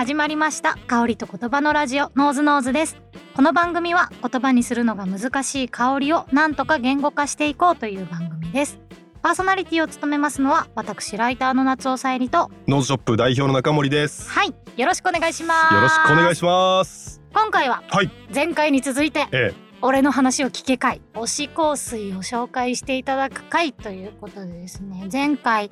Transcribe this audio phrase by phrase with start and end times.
[0.00, 2.96] 始まりました香りと言葉のラジオノーズノーズです
[3.36, 8.80] この番組は言葉にするのが難しい香りをなんとか言語化していこうという番組です
[9.20, 14.26] パーソナリティを務めますのは私ライターの夏尾さえりとノーズショップ代表の中森です。
[14.30, 17.20] はいよろしくお願いしますよろしくお願いします。
[17.34, 18.10] 今回ははい。
[18.34, 25.70] 前回に続いてえ俺の話を聞け会推し香水を紹介していただく会ということでですね前回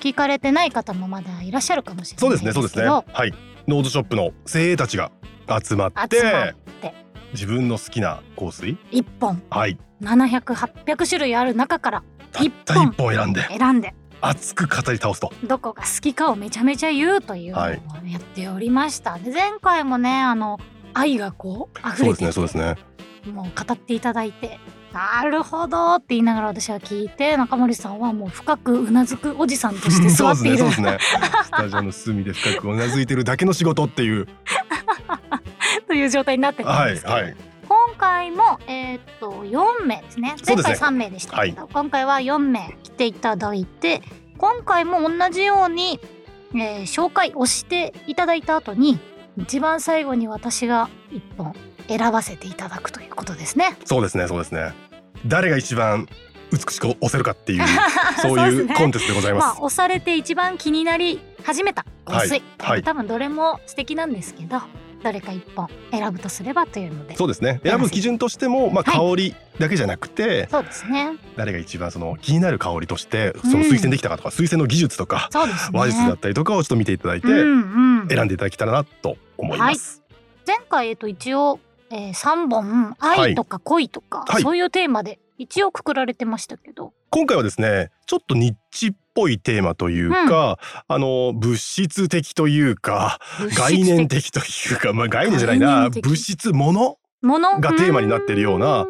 [0.00, 2.82] 聞かれてない方もまだいらっしゃるかもしれえ、そうないですね、そうですね。
[2.82, 3.34] けどはい。
[3.68, 5.10] ノーズショップの精鋭たちが
[5.62, 6.94] 集まって、集まって。
[7.32, 9.42] 自分の好きな香水、一本。
[9.50, 12.04] はい、700800種類ある中から
[12.38, 13.94] 一たった本一本選んで選んで。
[14.20, 15.32] 熱く語り倒すと。
[15.44, 17.82] どこが好きかをめちゃめちゃ言うというのをはい。
[18.06, 20.58] やっておりました、で前回もねあの
[20.94, 22.76] 愛がこう溢そうですね、そうですね。
[23.32, 24.60] もう語っていただいて
[24.96, 30.98] なるほどって言いながら私は聞いて中森さんはもう深くうなずくおじさんとして座っているそうですね。
[31.44, 34.26] スタジオの隅で深くうなずいてるだけの仕事っていう。
[35.86, 37.36] という状態になってたんはい、ですけど、はい。
[37.68, 44.00] 今回もえーっと4名ですね前回そうですね3名でしたけど、今回は4名来ていただいて
[44.38, 46.00] 今回も同じように、
[46.54, 48.98] えー紹介をしていただいた後に
[49.36, 51.54] 一番最後に私が1本
[51.88, 53.76] 選ばせていただくということですね。
[53.84, 54.85] そうですね、そうですね。
[55.26, 56.08] 誰が一番
[56.52, 57.62] 美しく押せるかっていう、
[58.22, 59.60] そういうコンテストでございまあます。
[59.62, 62.82] 押されて一番気になり始めた香水、はいはい。
[62.82, 64.60] 多分どれも素敵なんですけど
[65.02, 67.16] どれか1本選ぶとすればというので。
[67.16, 67.60] そうですね。
[67.62, 69.10] 選ぶ基準としても、まあ、はい。
[69.10, 71.12] 香りだけじゃなくて、そうですね。
[71.36, 75.40] 誰が一番その気になる香りとしてその推薦できたかとか、推薦の技術とかね。
[75.72, 78.08] 話術だったりとかをちょっと見ていただいて、うんうん。
[78.08, 80.02] 選んでいただけたらなと思います。
[80.46, 84.42] 前回えっと一応、えー、3本愛とか恋とか、はい。
[84.42, 86.92] そういうテーマで一応くくられてましたけど。
[87.10, 93.18] 今回はですねちょっとニッチっぽいテーマというか、あの物質的というか
[93.56, 94.42] 概念的とい
[94.74, 95.88] うか、まあ、概念じゃないな。
[95.88, 98.86] 物質ものがテーマになってるような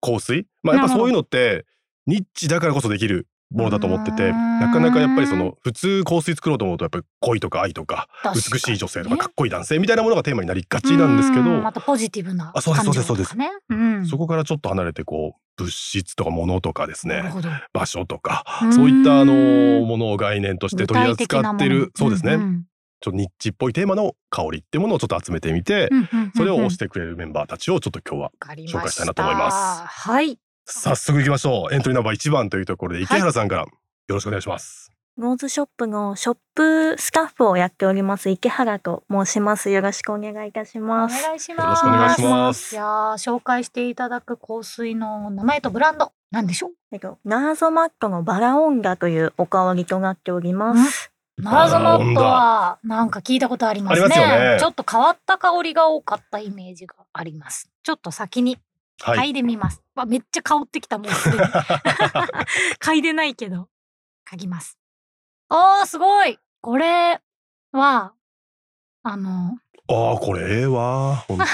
[0.00, 0.46] 香水？
[0.62, 1.64] まあやっぱそういうのって
[2.06, 13.50] ニッチだからこそできるものだと思っててなかなかやっぱりその普通香水作ろうと思うとやっぱり恋とか愛とか美しい女性とかかっこいい男性みたいなものがテーマになりがちなんですけどまたポジティブなあそうです感情とかね。
[13.68, 14.06] うん。
[14.06, 17.24] そこからちょっと離れてこう物質とか物とかですね
[17.72, 19.32] 場所とかそういったあの
[19.86, 22.64] ものを概念として取り扱ってるそうですね、んん。
[23.00, 26.20] ちょっとニッチっぽいテーマの香りってものをちょっと集めてみて、うんうんうん。
[26.20, 30.08] うんそれを推してくれるメンバーたちをちょっと今日は紹介したいなと思います。
[30.08, 31.74] はい早速いきましょう。
[31.74, 33.68] エントリーナンバー1番というところで池原さんからよ
[34.08, 39.70] ろしくお願いします、ノーズショップのショップスタッフをやっております池原と申します。
[39.70, 41.22] よろしくお願いいたしおます。
[41.22, 41.62] 願いします。
[41.62, 42.74] よろしくお願いします。
[42.74, 46.70] いやー紹介していただく香水の名前とブランドなんでしょう？
[46.92, 51.10] えっと、ナーゾマットのバラオンダというお香りとなっております。
[51.38, 54.08] ナーゾマットはなんか聞いたことありますね。
[54.08, 54.56] ね。
[54.60, 57.68] ちょっと変わった香りが多かったイメージがあります。
[57.82, 58.58] ちょっと先に
[59.02, 61.12] はい、嗅いでみます、わめっちゃ香ってきたもう。
[61.12, 61.42] すでに
[62.80, 63.68] 嗅いでないけど。
[64.30, 64.78] 嗅ぎます。
[65.48, 66.38] あーすごい。
[66.60, 67.20] これ
[67.72, 68.14] は
[69.02, 69.58] あの
[69.88, 71.44] ああこれええわ本当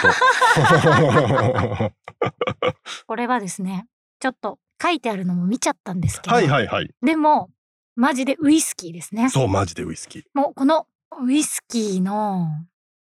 [3.06, 3.86] これはですね
[4.20, 6.90] ちょっと書いてあるのも見ちゃったんですけど、はいはいはい。
[7.02, 7.50] でも
[7.96, 9.30] マジでウイスキーですね。
[9.30, 10.22] そうマジでウイスキー。
[10.34, 10.86] もうこの
[11.22, 12.48] ウイスキーの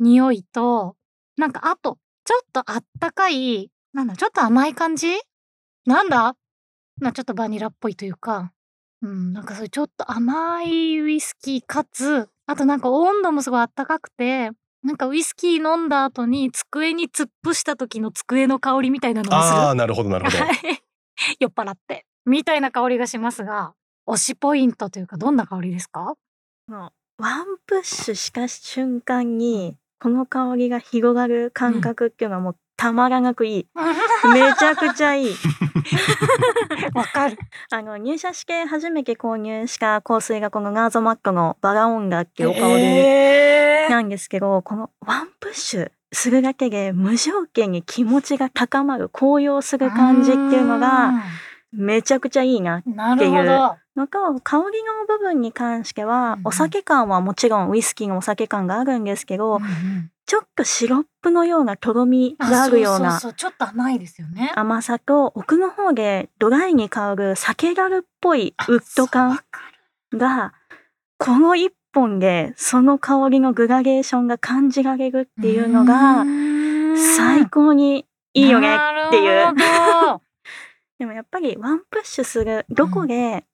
[0.00, 0.97] 匂いと
[1.36, 5.08] なんかあとちょっとあったかいなんだちょっと甘い感じ？
[5.86, 6.34] なんだ？
[7.00, 8.53] まあちょっとバニラっぽいというか。
[9.03, 14.50] うんなんかそういうちょっと甘いウイスキーかつあとなんか温度もすごいあったかくて
[14.84, 19.58] なんかウイスキー飲んだ後に机に突っ伏した時の机の香りみたいなのがする。
[19.58, 20.38] ああなるほどなるほど。
[20.38, 20.56] はい。
[21.41, 22.06] 酔っ払って。
[22.25, 23.75] みたいな香りがしますが
[24.06, 26.14] 推しポイントというかどんな香りですか？
[26.69, 33.66] もうワンプッシュした瞬間に、この香りが広がる感覚っていうのはもうたまらなくいい。
[34.34, 35.34] めちゃくちゃいい。
[36.93, 37.38] わかる。
[37.70, 51.12] あの、入社試験初めて購入した香水がこのナーゾマットのバラオンダっていうお香りえーなんですけど、このワンプッシュするだけで無条件に気持ちが高まる、高揚する感じっていうのが
[51.72, 52.90] めちゃくちゃいいなう。
[52.90, 53.76] んなるほど。
[53.96, 60.10] のと、香りの部分に関してはうん、お酒感はもちろんウイスキーのお酒感があるんですけど、うんうん。
[60.24, 63.34] ちょっとシロップのようなとろみがあるようなそうそうそう。
[63.34, 64.52] ちょっと甘いですよね。
[64.54, 69.40] 甘さと、奥の方でドライに香る酒樽っぽいウッド感
[70.12, 70.54] が、
[71.18, 76.25] この一本でその香りのグラデーションが感じられるっていうのが
[77.16, 78.76] 最高にいいよね
[79.08, 79.54] っていう。
[81.02, 83.44] でもやっぱりワンプッシュする、どこで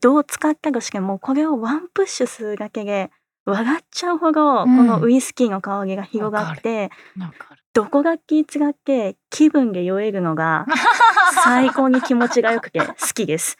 [0.00, 3.10] どう使ったとしても、これをワンプッシュするだけで、
[3.44, 7.32] 笑っちゃうほどこうんのウイスキーの香りが広がって、なん。
[7.74, 10.64] どこが気使って気分で酔えるのが
[11.44, 13.58] 最高に気持ちが良くて好きです。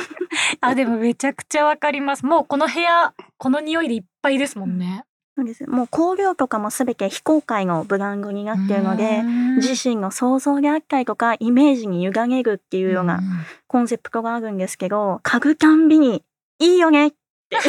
[0.62, 2.24] あ、でもめちゃくちゃわかります。
[2.24, 5.04] もうこの部屋、この匂いでいっぱいですもんね。
[5.36, 5.66] そうです。
[5.66, 9.22] もう香料とかもすべて非公開のブランドになっているので
[9.56, 13.20] 自身の想像であったりとかイメージに委ねるっていうような
[13.66, 16.22] コンセプトがあるんですけど嗅ぐたんびに
[16.58, 17.16] いいよねって。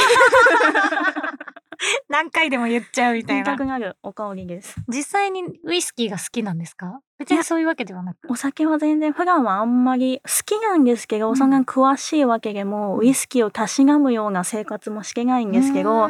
[2.08, 3.44] 何回でも言っちゃうみたいな。
[3.44, 3.66] 言いたく。
[3.66, 4.76] なるお香りです。
[4.88, 7.02] 実際にウイスキーが好きなんですか？
[7.20, 8.20] 別にそういうわけではなく。
[8.30, 11.36] お酒は全然普段はあんまり好きなんですけど、うん。
[11.36, 16.10] そんなに詳しいわけでもウイスキーをたしなむような生活もしてないんですけど、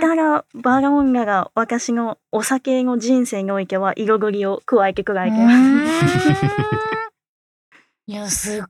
[0.00, 5.36] からバロンガが私のお酒の人生においては彩りを加えてくれて
[8.06, 8.62] いや、すっ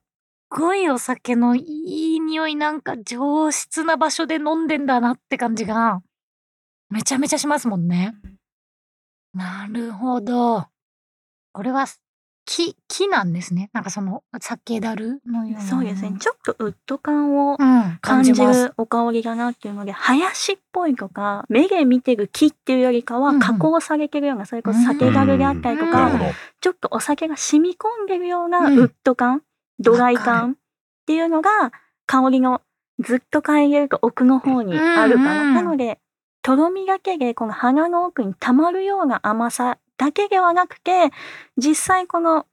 [0.49, 6.01] ごいお酒のいい匂いなんか上質な場所で飲んでんだなって感じが
[6.91, 8.15] めちゃめちゃしますもんね。
[9.33, 10.67] なるほど。
[11.53, 11.87] これは
[12.47, 13.71] 木、木なんですね。
[13.73, 15.61] なんかその酒だるのような。
[15.63, 16.15] そうですね。
[16.19, 18.33] ちょっとウッド感をうん、感感じ。
[18.35, 26.31] るお香りだなっていうので、林っぽいとか、目で見てる木っていうよりかはうんうん加工されてるような、それこそ酒だるであったりとうんかなるほ、ど。
[26.61, 29.43] ちょっとお酒が染み込んでるようなうんウッド感、
[29.79, 30.55] ドライ感っ
[31.07, 31.73] ていうのが
[32.07, 32.61] 香りの
[33.01, 35.43] ずっと嗅いでると奥の方にあるかな。
[35.43, 35.99] うんうんなので、
[36.43, 41.11] とろみだけでこの鼻の奥に溜まるような甘さだけではなくて、
[41.57, 42.47] 実際この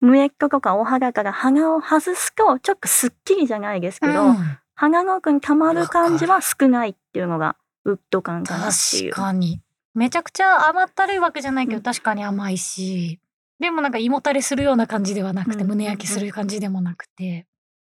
[0.00, 4.36] ムエットとかお肌から鼻を外すとちょっとスッキリじゃないですけど、うん
[4.80, 9.22] 鼻の奥に溜まる感じは少ないっていうのがウッド感かなっていう確。
[9.22, 9.60] かに。
[9.94, 13.18] めちゃくちゃ甘ったるいわけじゃないけど、うん確かに甘いし、
[13.58, 17.48] でもなんか胃もたれするような感じではなくて、うん胸焼けする感じでもなくて、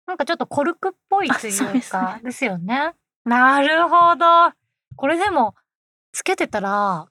[0.06, 2.92] なんかちょっとコルクっぽいというですうか、ねですよね。
[3.24, 4.52] なるほど。
[4.94, 5.56] これでも、
[6.12, 7.08] つけてたら、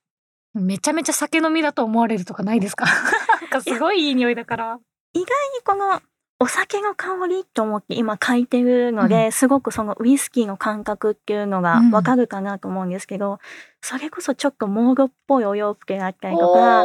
[0.55, 2.85] めちゃめちゃ酒飲みだと思われるとかないですか？
[3.41, 4.79] なんかすごいいい匂いだから。
[5.63, 6.01] この
[6.37, 13.39] お酒の香りと思って今書いてるので、すごくそのウイスキーの感覚っていうのがうんわかるかなと思うんですけど、
[13.81, 16.83] それこそちょっとモードっぽいお洋服があったりとか、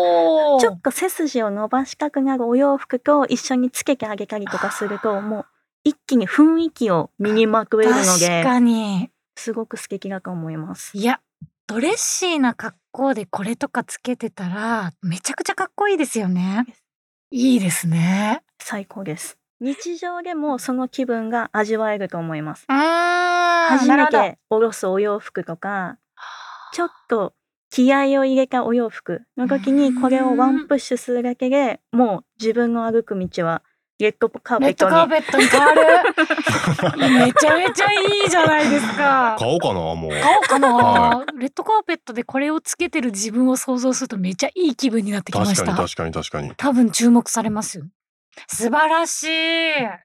[0.61, 5.47] ちょっと背筋を伸ばしたくなるお洋服と一緒につけてあげたりとかすると、 もう
[5.83, 9.11] 一気に雰囲気を身にまくれるの確で、かに。
[9.37, 10.97] すごく素敵だと思います。
[10.97, 11.21] いや、
[11.71, 16.67] ドレッシーな格好でこれとかつけてたら、めちゃくちゃかっこいいですよね。
[17.31, 18.43] いいですね。
[18.61, 19.39] 最高です。
[19.61, 22.65] 日常でもその気分が味わえると思います。
[22.67, 25.99] 初めておろすお洋服とか、
[26.73, 27.35] ちょっと
[27.71, 33.63] 気合を入れたお洋服の時にこれをワンプッシュするだけでもう自分の歩く道は
[34.05, 35.81] レッドカーペレットにカーペットに変わる
[36.97, 39.37] めちゃめちゃいいじゃないですか。
[39.39, 40.11] 買おうかなもう。
[40.11, 45.65] 買おうかな、はレッドカーペットでこれをつけてる自分を想像するとめっちゃいい気分になってきました。
[45.65, 46.53] 確かに確かに確かに。
[46.57, 47.85] 多分注目されますよ。
[48.47, 49.29] 素晴らしい。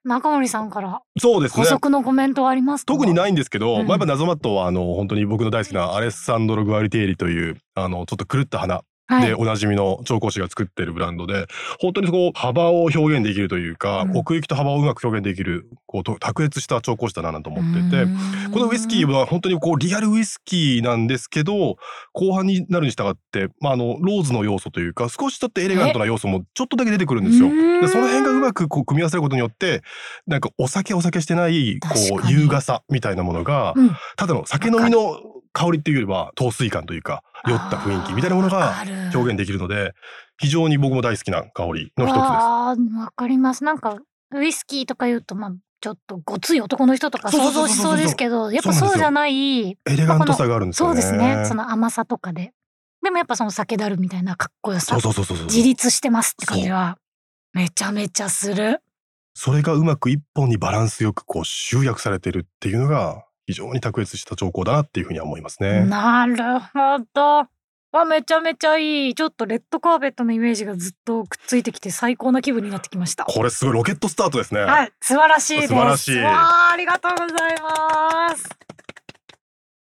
[0.03, 1.63] 中森さんからそうですね。
[1.63, 2.93] 補足のコメントはありますか？
[2.93, 8.83] 特にないんですけど、うんまあ、やっぱ謎マットはあの本当に僕の大好きなアレッサンドロ・グアリテーリというあのちょっと狂った花はい
[9.21, 11.47] でおなじみの調香師が作ってるブランドで
[11.79, 14.17] 本当にこう幅を表現できるというか、うん。
[14.17, 18.07] 奥行きと幅をうまく表現できるこうと卓越した調香師だなと思ってて。
[18.51, 21.77] このウイスキーは本当にこうリアルウイスキーなんですけど
[22.13, 27.49] 後半になるに従って、まあ、あのローズの要素というか少しちょっとエレガントな要素もちょっとだけ出てくるんですよ。
[27.81, 29.83] でその辺がうまくこう組み合わせることによって
[30.27, 31.89] なんかお酒お酒してないこ
[32.23, 33.91] う優雅さみたいなものが、うん。
[34.15, 35.19] ただの酒飲みの
[35.55, 38.75] 香りっていうよりは陶酔感というか酔った雰囲気みたいなものが
[39.13, 39.93] 表現できるので
[40.37, 42.99] 非常に僕も大好きな香りの一つです。
[42.99, 43.63] わかります。
[43.63, 43.97] なんか
[44.35, 49.69] ウイスキーとか言うとまあちょっとごつい男の人とか想像しそうですけど、やっぱそうじゃない。
[49.69, 51.01] エレガントさがあるんですよね。
[51.01, 51.45] そうですね。
[51.45, 52.51] その甘さとかで。
[53.01, 56.97] でもやっぱその酒だるみたいなかっこよさそう、そうそうそうそう自立してますって感じは
[57.53, 58.81] めちゃめちゃする。
[59.35, 65.85] それがうまく一本にバランスよくこう集約されてるっていうのが非常に卓越した兆候だなっていうふうには思いますね。
[65.85, 67.47] なるほど。
[67.91, 69.15] わめちゃめちゃいい。
[69.15, 73.23] ちょっとレッドカーペットのイメージがずっとくっついてきて最高な気分になってきました。
[73.23, 74.61] これすごいロケットスタートですね。
[74.61, 75.67] はい、素晴らしいです。
[75.69, 78.49] 素晴らしいわあ、ありがとうございます。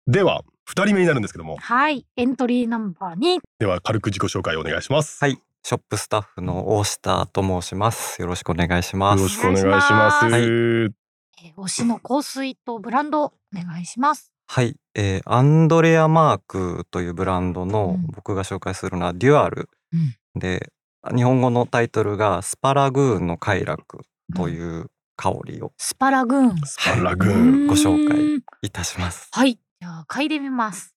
[0.06, 3.40] では二人目になるんですけどもはい、エントリーナンバー2。
[3.58, 5.18] では軽く自己紹介をお願いします。
[5.20, 8.20] はい、ショップスタッフの大下と申します。
[8.20, 9.18] よろしくお願いします。
[9.18, 10.26] よろしくお願いします。
[10.26, 10.94] お願いし
[11.42, 14.32] えー推しの香水とブランドお願いします。
[14.46, 20.72] はい、えーアンドレアマークというブランドのうん僕が紹介するのはデュアル、うんで
[21.14, 24.00] 日本語のタイトルがスパラグーンの快楽
[24.34, 26.60] という香りをスパラグーン。
[26.64, 27.66] スパラグーン。
[27.66, 29.28] ご紹介いたします。
[29.32, 30.94] はい、じゃあ嗅いでみます。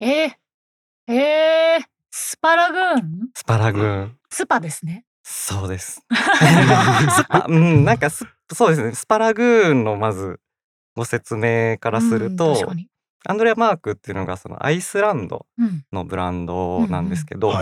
[0.00, 3.30] えー、えー、スパラグーン？
[3.34, 5.04] スパラグーンスパですね。
[5.24, 6.04] そうです
[7.10, 10.40] スパうんなんかスそうですねスパラグーンのまず
[10.94, 12.88] ご説明からするうんと、確かに。
[13.24, 15.84] アンドレア・マークっていうのがそのアイスランドうん。
[15.92, 17.52] のブランドなんですけど。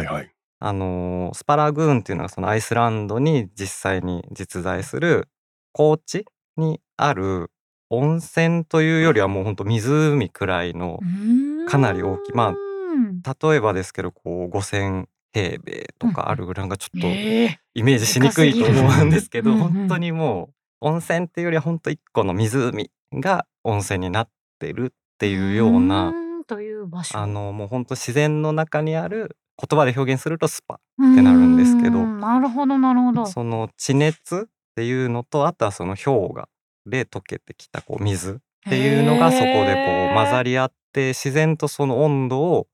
[0.62, 5.28] あのースパラグーンっていうのがそのアイスランドに実際に実在する
[5.73, 6.26] 高地
[6.59, 7.50] にある
[7.88, 11.00] 温泉というよりはもうほんと湖くらいの
[11.66, 26.13] かなり大きいまあうん例えばですけどこう5,000平米とかあるぐらいがちょっとええイメージしにくいと思うんですけどでかすぎる本当にもう温泉っていうよりは本当一個の湖が温泉になってるっていうような
[26.47, 27.19] という場所。
[27.19, 30.79] あのもう本当自然の中にある言葉で表現するとスパっ
[31.15, 33.27] てなるんですけどなるほどなるほど。
[33.27, 36.49] その地熱っていうのとあとはその氷河
[36.87, 38.37] で溶けてきたこう水っ
[38.69, 42.67] ていうのがそこでこう混ざりり合って自然とその温度を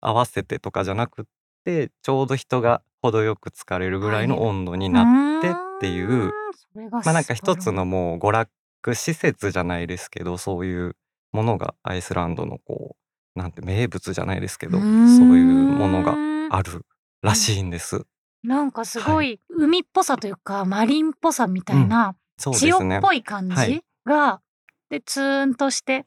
[0.00, 1.24] 合わせてとかじゃなくっ
[1.64, 6.30] てちょうど人が程よく浸かれるぐらいの温度になってっていう
[6.74, 10.96] まあなんか一つのもう娯楽施設じゃないですけどそういう
[11.32, 12.96] ものがアイスランドのこ
[13.36, 16.14] うなんて名物じゃないですけどそういうものが
[16.50, 16.84] ある
[17.22, 18.06] らしいんです。
[18.44, 23.00] なんかすごい海っぽさというか、マリンっぽさみたいな、そうですね塩っ。
[23.00, 24.42] ぽい感はいじが、
[24.90, 26.04] でツーンとして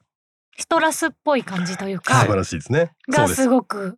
[0.58, 2.92] シトラスっぽい感じというか、はい素晴らしいですね。
[3.10, 3.98] そがすごく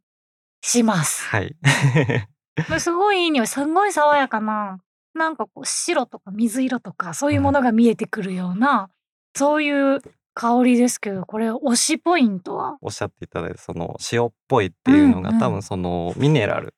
[0.61, 1.23] します。
[1.23, 1.55] はい。
[2.79, 4.79] すごいいい匂いすごい爽やかな
[5.19, 8.89] なんかこう白とか水色とかそういうものが見えてくるような、
[9.35, 9.99] そういう
[10.33, 12.77] 香りですけどこれ推しポイントは？
[12.81, 15.41] おっしゃっていただいたその塩っぽいっていうのが、うんうん。
[15.41, 16.73] 多分そのミネラル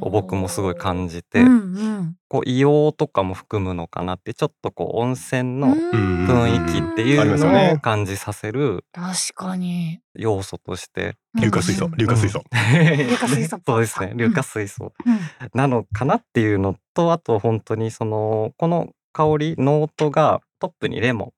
[0.00, 2.16] を僕もすごい感じて、うんうん。
[2.28, 6.26] こう硫黄とかも含むのかなってちょっとこう温泉のうん。
[6.26, 10.00] 雰囲気っていうのを感じさせる確かに。
[10.14, 11.16] 要素として。
[11.38, 11.86] 硫化水素。
[11.86, 11.92] うん。
[11.94, 12.42] 硫化水素。
[12.52, 14.12] 硫化水素そうですね。
[14.16, 14.92] 硫化水素。
[15.04, 15.18] うん。
[15.54, 21.32] なのかなっていうのとあと本当にそのこの香りノートがトップにレモン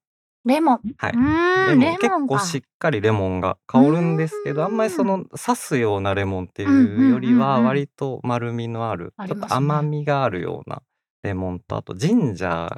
[0.45, 0.79] レモン。
[0.97, 1.11] はい。
[1.13, 1.97] うーレモン。
[2.01, 2.35] レモンか。
[2.35, 4.67] 構しっかりレモンが香るんですけどうん。
[4.67, 6.65] あんまりその刺すようなレモンってい
[7.07, 7.65] うよりはうんうんうんうん。
[7.67, 10.81] 割と丸みのあるちょっと甘みがあるような
[11.23, 12.69] レモンとあとジンジャー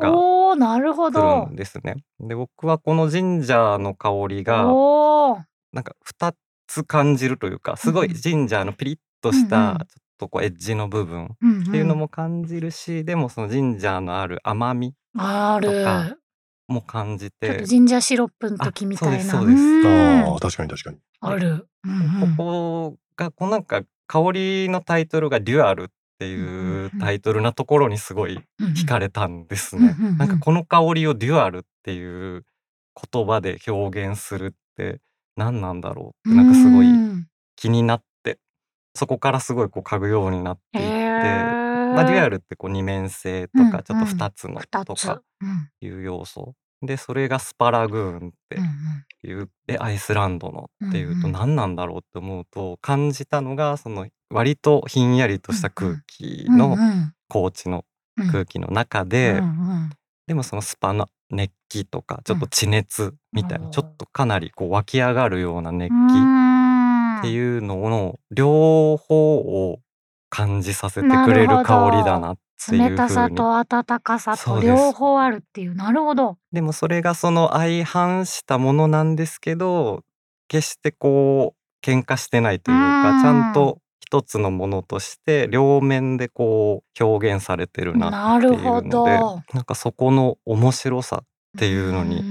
[0.00, 1.96] がおーなるほ来どるんですね。
[2.20, 5.42] で僕はこのジンジャーの香りがおー。
[5.72, 6.32] なんか2
[6.66, 8.12] つ感じるというかすごいうん。
[8.12, 9.48] うんジンジャーのピリッとしうんうん。
[9.48, 11.28] たちょっとこうエッジの部分っ
[11.70, 15.68] ていうのも感じるしでもそのジンジャーのある甘みある。
[15.68, 16.16] とか
[16.68, 19.16] も感じちょっとてジンジャーシロップの時みたいな。
[19.18, 19.88] あそうですそうです。
[19.88, 20.24] ん。
[20.24, 20.98] ああ確かに確かに。
[21.20, 21.68] ある。
[21.84, 22.36] うんうん。
[22.36, 25.86] ここがこうなんか香りのタイトルが「デュアル」っ
[26.18, 29.96] ていうタイトルなところにすごい惹かれたんですね。
[29.98, 30.18] うんうんうん。
[30.18, 32.44] なんかこの香りを「デュアル」っていう
[33.12, 35.00] 言葉で表現するって
[35.36, 37.26] 何なんだろうってなんかすごいうん
[37.56, 38.38] 気になって
[38.94, 41.61] そこからすごいこう嗅ぐようになっていって、へー
[41.94, 45.68] まあ、デュアルってこう二面性とうんかちょっと2つのとかうん。
[45.80, 46.54] いう要素。
[46.84, 48.70] でそれがスパラグーンってうんうん。
[49.24, 51.32] いうでアイスランドのっていうとうんうん。
[51.32, 57.14] 何なんだろうって思うと感じたのがその割とひんやりとした空気うんのうん。
[57.28, 57.84] 高地の
[58.18, 58.28] うん。
[58.30, 59.90] 空気の中で、うんうん。
[60.26, 67.18] でもそのスパの熱気とかちょっと地熱みたいな、うんちょっとかなりこう湧き上がるような熱気うん。
[67.20, 69.78] っていうのの両方を
[70.32, 72.36] 感じさせてくれる香りだなっ
[72.66, 75.74] ていう冷たさと温かさと両方あるっていう。
[75.74, 76.38] なるほど。
[76.52, 80.00] でもそれがその相反したものなんですけど
[80.48, 82.80] 決してこう喧嘩してないといううん。
[82.80, 89.42] かちゃんと一つのものとして両面でこう表現されてるななっていうるほのでど。
[89.52, 91.26] なんかそこの面白さっ
[91.58, 92.22] ていうのに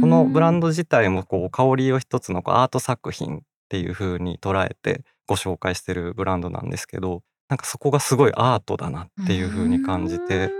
[0.00, 10.50] このブランドド自体もこう香りを一つのこうアート作品っていう風に捉えてご紹介してるブランドなんですけどなんかそこがすごいアートだなっていう風に感じて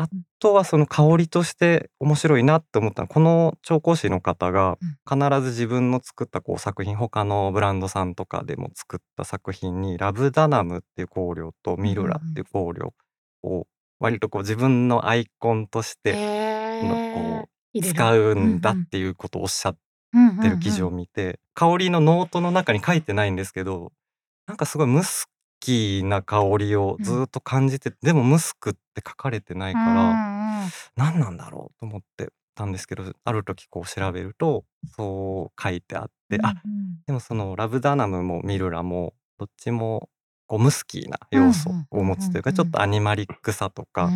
[0.00, 4.78] あとはその香りとして面白いなって思ったのはこの調香師の方が
[5.10, 12.94] 必ず自分の作ったこう作品他のブランドさんとかでも作った作品にラブダナムっていう香料とミルラっていう香料
[13.42, 13.66] を
[13.98, 19.76] 割とこう自分のアイコンとしてへこう使うんだっていうことをおっしゃっ
[20.42, 23.92] てる記事を見て香りのノートの中に書いてないんですけど
[24.46, 25.28] なんかすごいムス
[25.60, 34.64] キーな香りをずっと感じて、でもムスクって書かれてないから、何なんだろうと思ってたんですけどある時こう調べると
[34.96, 36.54] そう書いてあって、あ
[37.06, 40.08] でもそのラブダナムもミルラもどっちも
[40.46, 42.60] こうムスキーな要素を持つというか、うんうん。
[42.60, 44.10] うんうんちょっとアニマリックさとか、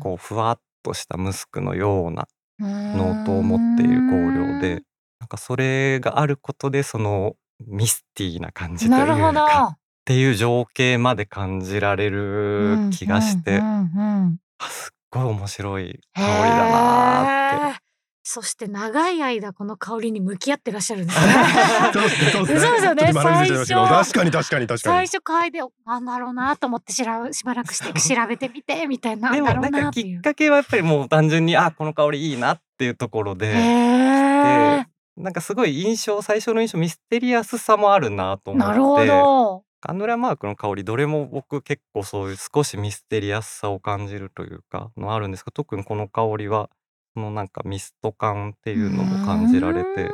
[0.00, 2.28] こうふわっとしたムスクのような
[2.60, 4.82] ノートを持っている香料で
[5.26, 7.34] なんかそれがあることでその
[7.66, 9.06] ミスティーな感じという。
[9.34, 13.66] かっていう情景まで感じられる気がして、うんうん。
[13.66, 17.80] うんあすっごい面白い香りだなーって。
[18.22, 21.34] そして長い間この香りに向き合ってらっしゃるんですね。
[22.32, 23.12] そうですよね。
[23.12, 39.64] 最初確かに確かに確か最に初嗅いでなんだろうなと思って調べしばらくして調べてみてみたいなでもなんかきなっかけはやっぱりもう単純にあこの香りいいなっていうところへでーなんかすごい印象最初の印象ミステリアスさもあるなと思ってなるほど。
[39.80, 46.70] カンドラマークの香りどれも僕結構そういう少しミステリアスさを感じるというかのあるんですけど特にこの香りは
[47.14, 50.10] このなんかミスト感っていうのも感じられて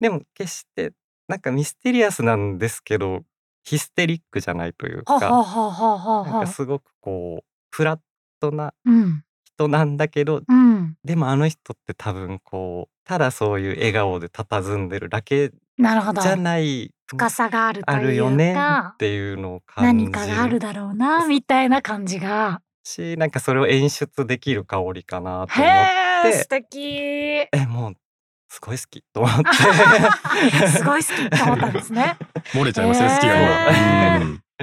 [0.00, 0.92] でも決して
[1.28, 3.22] なんかミステリアスなんですけど
[3.64, 6.46] ヒステリックじゃないというかなんかは。
[6.46, 8.00] すごくこうフラッ
[8.40, 9.24] トなうん
[9.56, 10.96] 人なんだけどうん。
[11.04, 16.22] でもあの人って多分こうただそういう笑顔で佇んでるだけなるほど。
[16.22, 22.60] じゃない深さがあるとあるよいうねかっ、ていうのを感じ何かがあるだろうなみたいな感じが。
[22.82, 25.84] しなんかそれを演出できる香りかなとへ思っ
[26.26, 26.78] え、て素敵。
[27.52, 27.94] えもう
[28.48, 29.38] すごい好きと思っ
[30.60, 32.16] て すごい好きって思ったんですね。
[32.54, 33.26] 漏れちゃいますね好き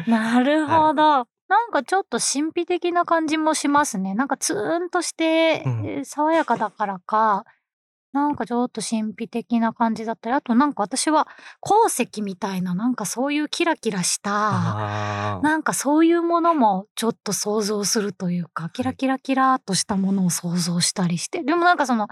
[0.07, 1.27] がなるほど。
[1.49, 4.13] なんかちょっと神秘的な感じもしますね。
[4.15, 5.63] なんかツーンとして、
[6.05, 7.45] 爽やかだからか、
[8.11, 11.27] なんかちょっと神秘的な感じだったり、あとなんか私は
[11.59, 14.31] 鉱石みたいな、なんかそういうキラキラした、
[15.41, 22.07] なんかそういうものもちょっと想像するというか、キラキラキラーっとしたものを想像したりして、でもなんかその、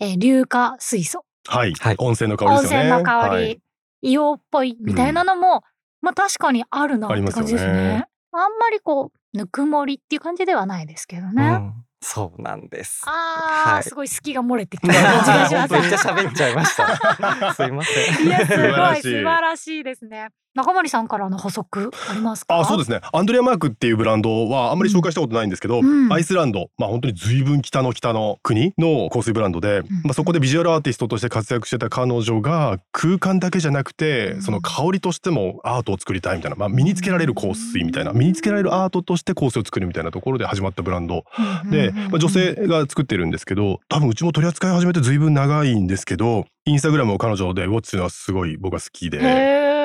[0.00, 1.72] えー硫化水素、はい。
[1.74, 1.96] はい。
[1.98, 2.86] 温泉の香り温ですよね。
[2.86, 3.60] 泉の香り、はい。
[4.02, 5.62] 硫黄っぽいみたいなのも、
[6.00, 8.06] まあ確かにあるなって感じですね。
[8.36, 11.42] ねあんまりこう、ぬくもりっていう感じではないですけどね。
[11.42, 20.28] うん、そうなんですあー、はいすごい隙が漏れてきためっちゃ喋っちゃいましたすいませんいや、すごい素晴らしいですね。
[20.54, 22.58] 中森さんからの補足ありますか？
[22.58, 23.00] あそうですね。
[23.12, 26.12] アンドレアマークっていうブランドはあんまり紹介したことないんですけど、うん。
[26.12, 26.70] アイスランド。
[26.78, 34.42] まあ本当に随分北の北の国の香水ブランドで、まあ、そこでビジュアルアーティストとして活躍してた彼女が空間だけじゃなくて、うん。
[34.42, 41.24] その香りとしてもアートを作りたいみたいな、まあ、身につけられる香水みたいな身につけられるアートとして香水を作るみたいなところで始まったブランド
[41.64, 42.10] うんで、うんうんうん。
[42.12, 49.18] まあ、女性が作ってるんですけど多分うちも取り扱い始めて随分長いんですけどインスタグラムを彼女でウォッチするのはすごい僕は好きで。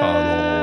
[0.01, 0.58] あのー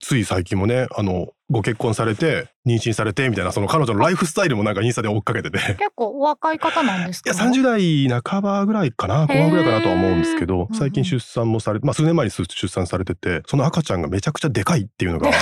[0.00, 5.58] つい最近もねあのご結婚されて妊娠されてみたいなその彼女のライフスタイルもなんかインスタで追っかけてて。
[5.58, 7.30] 結構お若い方なんですか？
[7.32, 15.30] いや30代半ばぐらいかな後半ぐらいかなとは思うんですけどー最近出産もされて、まあ、数年前に出出産されててその赤ちゃんがめちゃくちゃでかいっていうのが。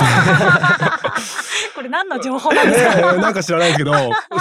[1.75, 2.93] これ何の情報なんですか？
[2.99, 3.93] え ーなんか知らないけど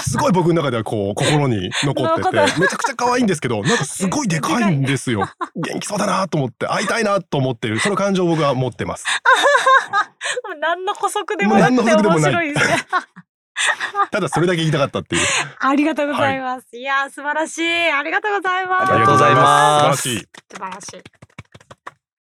[0.02, 5.28] すごい僕の中ではこう心に残って残ってて めちゃくちゃ可愛いんですけどなんかすごいでかいんですよ。
[5.56, 7.80] 元気そうだなと思って会いたいなと思ってる。
[7.80, 9.06] その感情を僕は持ってます
[10.60, 12.76] 何の補足でもなくて面面白白いですね。
[14.12, 15.28] ただそれだけ言いたかったっていう
[15.60, 16.78] ありがとうございます。
[16.78, 17.92] い、やー素晴らしい。
[17.92, 18.94] ありがとうございます。
[18.94, 21.04] ありがとうございます素晴らしい素晴らしい。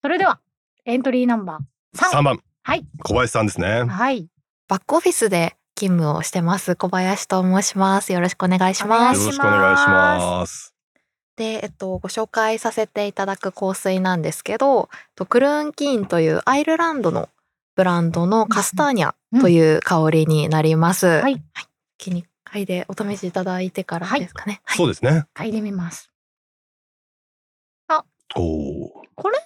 [0.02, 0.40] それでは
[0.84, 2.22] エントリーナンバー三。
[2.22, 4.28] 3番はい小林さんですねはい。
[4.68, 8.12] バックオフィスで勤務をしてます小林と申します。
[8.12, 9.20] よろしくお願いしお願いします。
[9.20, 10.76] よろしくお願いします
[11.36, 17.28] で、えっとご紹介させていただく香水なんですけど、とクルーンキーンというアイルランドの
[17.76, 21.06] ブランドのカスターニャという香りになります。
[21.06, 21.42] はい。
[21.98, 24.60] 気に嗅いでお試しいただいてからですかね。
[24.64, 24.76] はい。
[24.78, 26.10] そうですね嗅いでみます。
[28.34, 29.38] おおこれ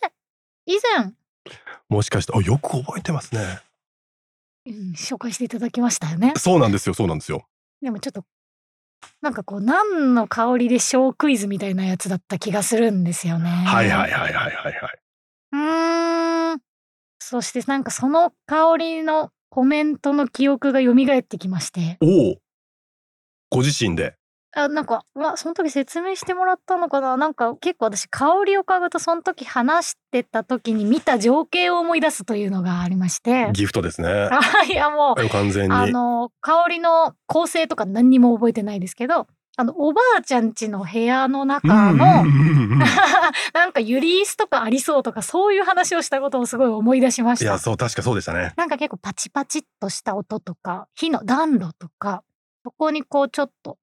[0.65, 1.13] 以前、
[1.89, 3.61] もしかしてあよく覚えてますね
[4.67, 6.35] うん、紹介していただきましたよね。
[6.37, 7.47] そうなんですよそうなんですよ
[7.83, 8.25] でもちょっと
[9.23, 13.51] なんかこう何の香りで小クイズみたいなやつだった気がするんですよね。
[13.51, 14.99] はいはいはいはいはいはい
[15.53, 16.61] うーん。
[17.31, 22.37] そしてなんかその香りのコメントの記憶が蘇ってきまして、おお。
[23.51, 24.15] ご自身で。
[24.53, 27.17] あなんかうわその時説明してもらったのかな。
[27.17, 33.51] なんか結構私香りを嗅ぐとその時話してた時に見た情景を思い出すというのがありまして。
[33.53, 34.09] ギフトですね。
[34.09, 35.73] あいやもう完全に。
[35.73, 42.25] あの香りの構成とか何にも覚えてないですけどあのおばあちゃん家の部屋の中の、
[43.53, 47.59] なんかユリースとかありそうとかそういう話をしたことをすごい思い出しましいやた。
[47.59, 52.23] そう確かそうでしたねなんか結構パチパチっとした音とか火の暖炉とか
[52.65, 53.77] そこにこうちょっと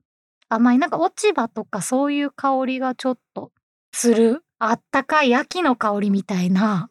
[0.49, 3.51] 甘いなんか落ち葉とかそういう香りがちょっと
[3.91, 6.89] するあったかい秋の香りみたいな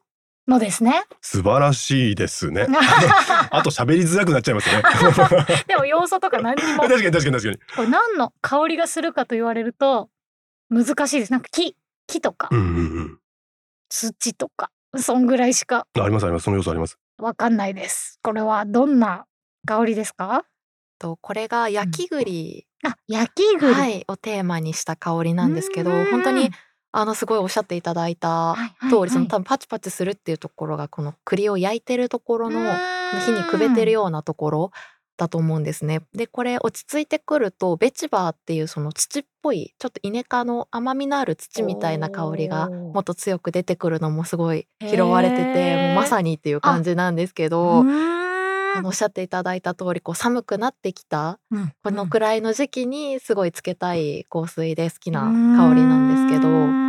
[0.49, 1.05] のですね。
[1.21, 2.67] 素晴らしいですね
[3.51, 4.83] あと喋りづらくなっちゃいますよね
[5.67, 10.09] でも要素とか何にも 確かに確かに確かにこれ何の香りがするかと言われると
[10.71, 11.33] 難しいです。
[11.33, 13.19] なんか木木とかうんうんうん
[13.89, 16.45] 土とかそんぐらいしかありますあります。
[16.45, 16.99] その要素あります。
[17.19, 18.19] わかんないです。
[18.23, 19.27] これはどんな
[19.67, 20.45] 香りですか？
[20.99, 23.75] とこれが焼き栗、あ、焼き栗。
[23.75, 26.51] はい、をテーマにした香りなんですけどうんうん本当に
[26.99, 29.11] あのすごいおっしゃっていただいた通り、そはい。
[29.11, 32.67] の多分パチパチするっていうところがこの栗を焼いてるところのうん。
[33.21, 34.71] 火にくべてるようなところ
[35.17, 36.03] だと思うんですね。
[36.15, 47.85] でこれ落ち着いてくるとベチバーっていうその土っぽいちょっとイネ科の甘みのある土みたいな香りがもっと強く出てくるのもすごい拾われてへてーもうまさにっていう感じなんですけど。
[48.85, 56.86] おっしゃっていただいた通りこう寒くなってきたうんこのくらいの時期にすごいつけたい香水で好きな香りなんですけどうん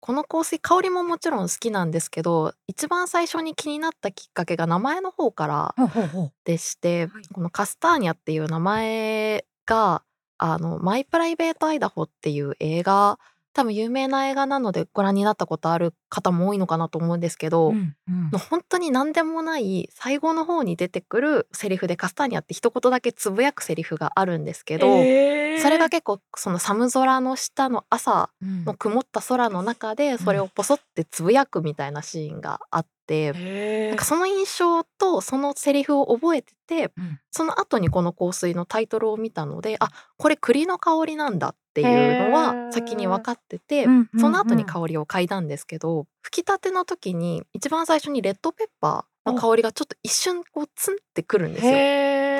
[0.00, 6.32] この香水香りももちろん好きなんですけど一番最初に気になったきっかけが名前の方からほうほうほう。
[6.44, 7.28] でして、はい。
[7.32, 10.02] このカスターニャっていう名前が
[10.38, 13.18] あのマイプライベートアイダホっていう映画
[13.58, 18.30] 多分有名な映画なのでご覧になったことある方も多いのかなと思うんですけど、うんうん。
[18.30, 25.60] の本当に何でもない最後の方に出てくるセリフでカスターニャって一言だけつぶやくセリフがあるんですけど、えー。
[25.60, 28.64] それが結構その寒空の下の朝うん。
[28.64, 37.18] の曇った空の中でそれをポソってつぶやくみたいなシーンがあって、へーなんかその印象とそのセリフを覚えててうん。
[37.30, 43.86] その後にこの香水のタイトルを見たのであこれ栗の香りなんだっていうのへはー先に分かってて、
[44.18, 51.72] その後に香りを嗅いだんですけど吹きたての時に一番最初にレッドペッパーの香りがちょっと一瞬こうツンってくるんですよ。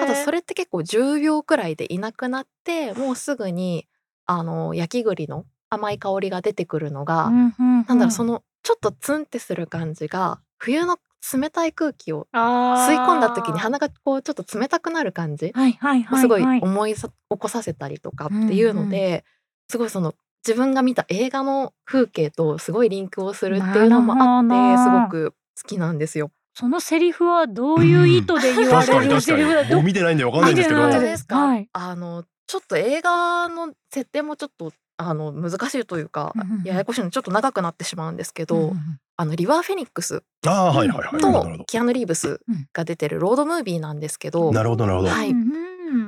[0.06, 3.86] ただそれって結構10秒くらいでいなくなってもうすぐに
[4.26, 10.98] あの焼き栗の甘い香りが出てくるのが、うんうんうんなんだろうそのちょっとツンってする感じが冬の
[11.32, 19.24] 冷たい空気を吸い込んだ時に鼻がこうちょっと冷たくなる感じはいはいはいをすごいはい思いさ起こさせたりとかっていうので、
[19.68, 20.14] すごいその
[20.46, 26.30] 自分が見た映画の風景とすごいリンクをするっていうのもあってすごく好きなんですよ。
[26.54, 29.20] そのセリフはどういう意図で言われる？
[29.20, 29.64] セリフだ。
[29.64, 31.38] 僕見てないんでわかんないんですけど。
[31.72, 36.34] あのちょっと映画の設定もちょっとあの難しいというか、
[36.64, 38.72] ややこしいのでちょっと長くなってしまうんですけど、
[39.16, 42.40] あのリバー・フェニックスとキアヌ・リーブス
[42.72, 44.52] が出てるロードムービーなんですけど、ど。
[44.52, 45.10] なるほどなるほど。
[45.10, 45.34] はい。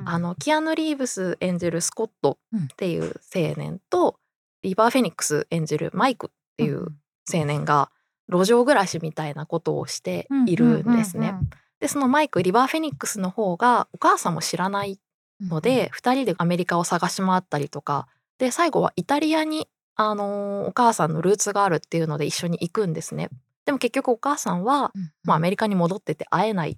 [0.05, 4.16] あのキアヌ・リーブス演じるスコットっていう青年と、
[4.62, 6.88] リバー・フェニックス演じるマイクっていう
[7.33, 7.90] 青年が
[8.29, 11.35] 路上暮らしみたいなことをしているんですね。
[11.81, 14.98] でそのマイクリバー・フェニックスの方がお母さんも知らない
[15.40, 18.07] ので、2人でアメリカを探し回ったりとか
[18.40, 23.29] で最後はイタリアに、あのーお母さんのルーツがあるっていうので一緒に行くんですね。
[23.66, 24.92] でも結局お母さんは、
[25.24, 26.74] もうアメリカに戻ってて会えない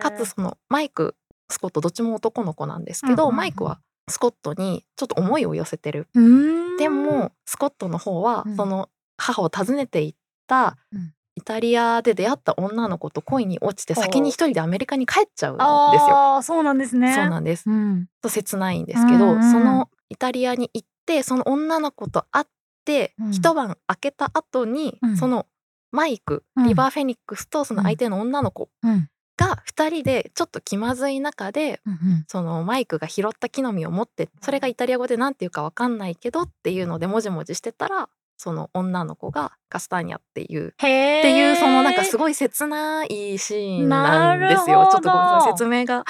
[0.00, 1.14] かつそのマイク
[1.50, 3.78] スコットどっちも男の子なんですけど、うんマイクは
[4.08, 6.08] スコットにちょっと思いを寄せてる。
[6.78, 10.14] でもスコットの方はうんその母を訪ねていっ
[10.46, 15.66] たうんイタリアで出会った女の子と恋に落ちて先に一人でアメリカに帰っちゃうんです
[16.08, 16.16] よ。
[16.16, 17.14] ああそうなんですね。
[17.14, 17.68] そうなんです。
[17.68, 22.46] うんと切ないんですけど、うんうんそのイタリアに行ってその女の子と会っ
[22.84, 23.32] て、うん。
[23.32, 25.16] 一晩明けた後に、うん。
[25.16, 25.46] その
[25.92, 26.68] マイク、うん。
[26.68, 29.08] リバー・フェニックスとその相手の女の子うん。
[29.36, 32.24] が2人でちょっと気まずい中でうんうん。
[32.28, 44.88] そのマイクが拾った木の実を持ってそれがイタリア語で何て言うか分かんないけどっていうのでもじもじしてたらその女の子がカスターニャっていうっていうそのなんかすごい切ないシーンなんですよ。
[44.90, 45.52] ちょっとごめんなさい。
[45.52, 46.04] 説明が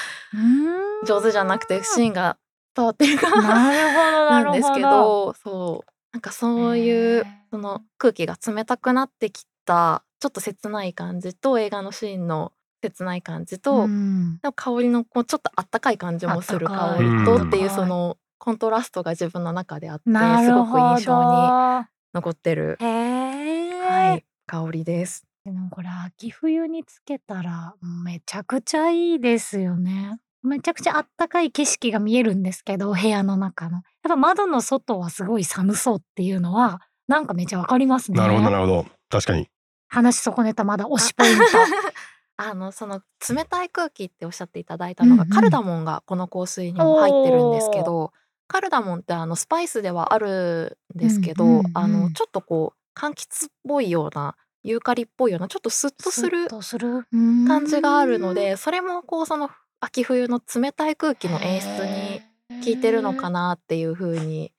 [1.07, 2.37] 上手じゃなくてシーンが
[2.77, 4.51] 伝わってるかなるほどなるほど。
[4.51, 5.91] なんですけどそう。
[6.13, 14.39] なんかそういうその空気が冷たくなってきたちょっと切ない感じと映画のシーンの切ない感じと、うん。
[14.43, 17.05] でも香りのこうちょっとあったかい感じもする香い。
[17.05, 17.71] りとっていううん。
[17.71, 20.05] そのコントラストが自分の中であって
[20.45, 25.27] すごくほ印象にど残ってる、はい、香りです。
[25.45, 30.19] でもこれ秋冬につけたらめちゃくちゃいいですよね。
[30.47, 38.19] めちゃくちゃあったかい景色が見えるんですけど部屋の中のやっぱ窓の外はすごい寒そうっていうのはなんかめちゃわかりますね。
[38.19, 38.87] なるほどなるほど。
[39.11, 39.49] 確かに。
[39.89, 41.45] 話し損ねたまだ推しポイント。
[42.39, 48.13] あのその冷たい空気っておっしゃっていただいたのが、うんうんカルダモンがこの香水にも入ってるんですけど
[48.47, 57.07] カルダモンってあのスパイスではあるんですけど、うんうんうんあのちょっとこう柑橘っぽいようなユーカリっぽいようなちょっとスッとするスッとする？
[57.47, 62.21] 感じがあるのでそれもこうその秋冬の冷たい空気の演出に
[62.65, 63.49] 効いてるのかな。
[63.49, 64.53] なっていう風に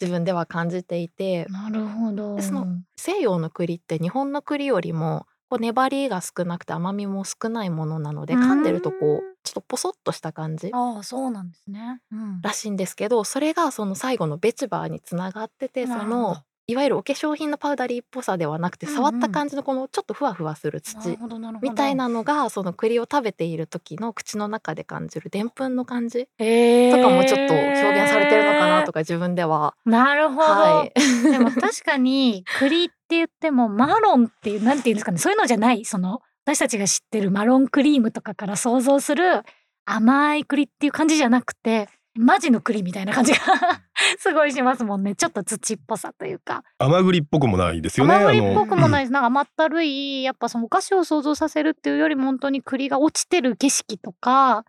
[0.00, 2.36] 自分では感じていてなるほど。
[2.36, 12.00] でその西洋の栗って日本の栗よりもこう粘りが少なくて甘みも少ないものなのでうん噛んでるとこうちょっとポソッとした感じああそうなんですね。
[12.10, 18.96] うんらしいんですけどそれがその最後のベチバーにつながっててそのいわゆるお化粧品のパウダリーっぽさではなくて、うんうん。
[18.96, 21.18] 触った感じのこのちょっとふわふわする土。
[21.60, 29.74] みたいなのがその栗を食べている時の口の中で感じるでんぷんの感じえとかもちょっと表現されてるのかなとか自分では。
[29.84, 30.92] なるほど、はい、
[31.30, 35.18] でも確かに栗って言ってもマロンっていうなんていうんですかね。
[35.18, 35.84] そういうのじゃない。
[35.84, 39.42] その私たちが知ってるマロンクリームとかから想像する
[39.84, 43.38] 甘い栗っていう感じじゃなくてマジの栗みたいな感じが
[44.18, 48.14] すごいしますもんねちょっと土っぽさというか甘栗っぽくもないですよね。
[48.14, 54.64] 甘栗っぽあくもないですなんか甘ったるいやっぱそのお菓子を想像させるっていうよりも本当に栗が落ちてる景色とか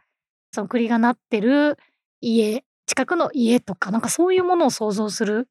[0.51, 1.77] その栗がなってる
[2.21, 5.49] 家近くの家とかなんかそういうものを想像する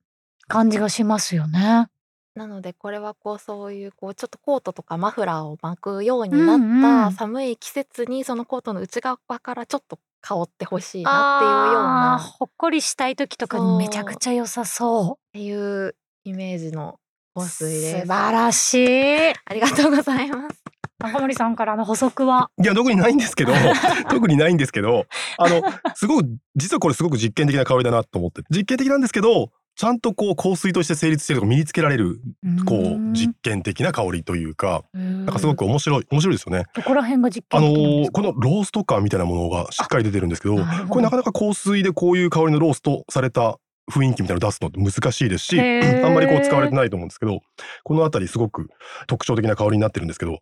[0.48, 1.88] 感じがしますよね。
[2.34, 16.98] なのでこれはこうそういうこうちょっとコートとかマフラーを巻くようになっうんうんた寒い季節にそのコートの内側からちょっと香ってほしいなっていうようなっほっこりしたい時とかにめちゃくちゃ良さそていうイメージの
[17.34, 17.40] う。
[17.40, 18.00] 香水です。
[18.02, 19.30] 素晴らしい。
[19.44, 20.62] ありがとうございます。
[21.00, 22.48] 中森さんからの補足は？
[22.62, 23.52] いや特にないんですけど
[24.08, 25.60] 特にないんですけどあの
[25.96, 32.20] すごく実はこれすごく実験的な香りだなと思って実験的なんですけどちゃんとこう香水として成立してるとか身につけられる
[32.66, 36.64] こう実験的な香りというかななんかすごく面白い面白いですよね。
[36.74, 38.20] どこら辺が実あの験的なんですか？
[38.20, 40.56] ーこのロースト感みたいなものがしっかり出てるんですけど
[40.88, 43.58] これなかなか香水でこういう香りのローストされた
[43.90, 47.40] 雰囲気みたいなの出すのって難しいですしあんまりこう使われてないと思うんですけど
[47.82, 48.68] この辺りすごく
[49.06, 50.38] 特徴的な香りになってるんですけど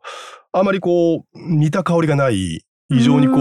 [0.53, 3.39] あんまりこう似た香りがない非常にこう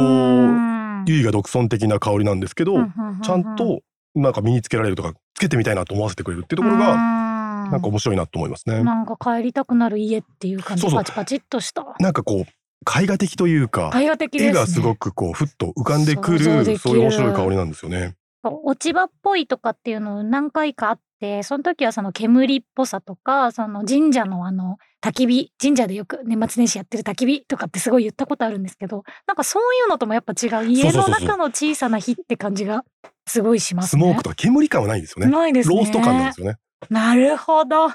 [1.05, 2.75] 優位が独尊的な香りなんですけど
[3.23, 3.81] ちゃんと
[4.19, 8.83] なんか身につけられるとかつけてみたいなと思わせてくれるっていうところがななんか面白いなと思いますね。
[8.83, 10.89] なんか帰りたくなる家っていう感じ。
[10.89, 11.85] パチパチっとした。
[11.99, 14.49] なんかこう絵画的というか絵画的ですね。
[14.51, 18.15] 絵がすごくこうふっと浮かんでくるそういう面白い香りなんですよね。
[18.43, 32.83] 落ち葉っぽいとかっていうの何回かあってその時はその煙っぽさとかその神社のあの焚き火神社でよく年末年始やってる焚き火とかってすごい言ったことあるんですけどなんかそういうのともやっぱ違う家の中の小さな火って感じが
[33.27, 34.01] すごいしますね。
[34.01, 35.31] スモークとか煙感はないんですよね。
[35.31, 35.75] ないですね。
[35.75, 36.57] ロースト感なんですよね。
[36.89, 37.89] なるほど。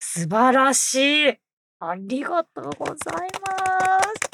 [0.00, 1.34] 素晴らしい。
[1.78, 4.30] ありがとうございます。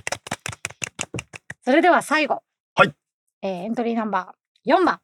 [1.62, 2.42] それでは最後。
[2.74, 2.94] はい。
[3.42, 5.00] えーエントリーナンバー4番。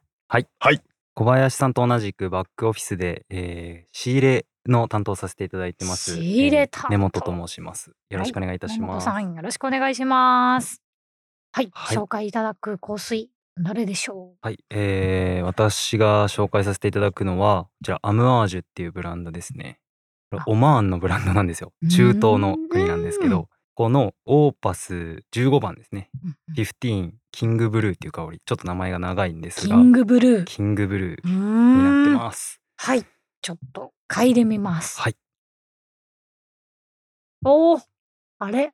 [1.15, 6.95] 小林さんと同じくバックオフィスで、えー仕入れの担当させていただいてます仕入れ担当。
[6.95, 7.93] えー根本と申します。
[8.11, 10.83] よろしくお願いいたし根本ます、さんよろしくお願いします。
[11.53, 11.71] はい。
[11.73, 11.97] はい。
[11.97, 13.31] 紹介いただく香水、
[13.63, 19.79] 誰でしょはい、えー私が紹介させていただくのはこちらアムアージュっていうブランドですね。
[20.47, 21.73] オマーンのブランドなんですよ。
[21.93, 26.09] 中東の国なんですけどこのオーパス15番ですね。
[26.15, 26.37] う、うん。
[26.49, 28.41] うん15キングブルーっていう香り。
[28.45, 29.75] ちょっと名前が長いんですが。
[29.75, 30.45] キングブルー。
[30.45, 32.15] キングブルーうーになってん。
[32.15, 32.61] ます。
[32.77, 33.05] はい。
[33.43, 35.01] ちょっと嗅いでみます。
[35.01, 35.17] はい。
[37.45, 37.81] おお、
[38.39, 38.73] あれ？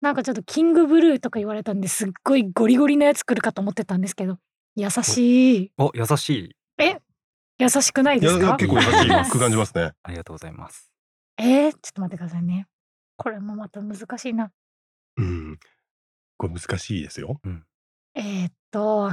[0.00, 4.38] なんかちょっとキングブルーとか言われたんですっごいゴリゴリなやつ来るかと思ってたんですけど、
[4.74, 5.72] 優しい。
[5.76, 6.56] お優しい。
[6.78, 7.00] え？
[7.58, 8.86] 優しくないいやいやですか結構優し
[9.28, 9.30] い。
[9.30, 9.92] く感じますね。
[10.02, 10.90] ありがとうございます。
[11.36, 11.68] え？
[11.68, 12.66] ー、ちょっと待ってくださいね。
[13.20, 14.50] これもまた難しいな。
[15.18, 15.58] うん。
[16.38, 17.38] これ難しいですよ。
[18.14, 19.10] えー、っと、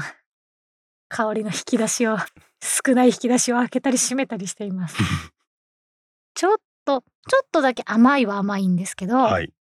[1.10, 2.16] 香りの引き出しを、
[2.64, 4.96] 少ない引き出しを開けたり閉めたりしています。
[6.36, 9.54] ちょっと、ちょっとだけ甘いは甘いんですけど、はい。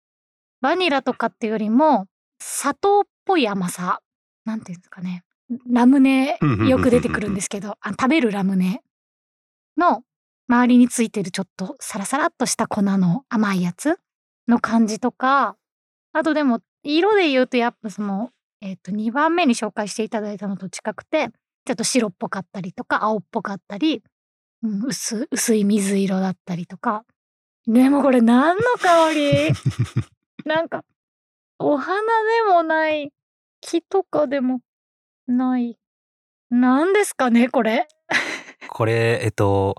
[0.60, 2.06] バニラとかっていうよりも
[2.38, 4.02] 砂糖っぽい甘さ
[4.44, 5.24] なんていうんですかね
[5.70, 8.82] ラムネうんうんうんうんよく出てくるんですけどあ食べるラムネ
[9.78, 10.02] の
[10.48, 13.98] 周りについてるちょっとサラサラっとした粉の甘いやつ
[14.48, 15.56] の感じとか
[16.12, 18.30] あとでも色で言うとやっぱその、
[18.60, 21.28] えっと2番目に紹介していただいたのと近くて
[21.64, 24.02] ちょっと白っぽかったりとか青っぽかったり、
[24.62, 27.04] うん、薄薄い水色だったりとか
[27.66, 29.50] でもこれ何の香り？
[30.44, 30.84] なんか、
[31.58, 33.10] お花でもない、
[33.62, 34.60] 木とかでも
[35.26, 35.78] ない。
[36.50, 37.88] 何ですかね、これ？
[38.68, 39.76] これえっと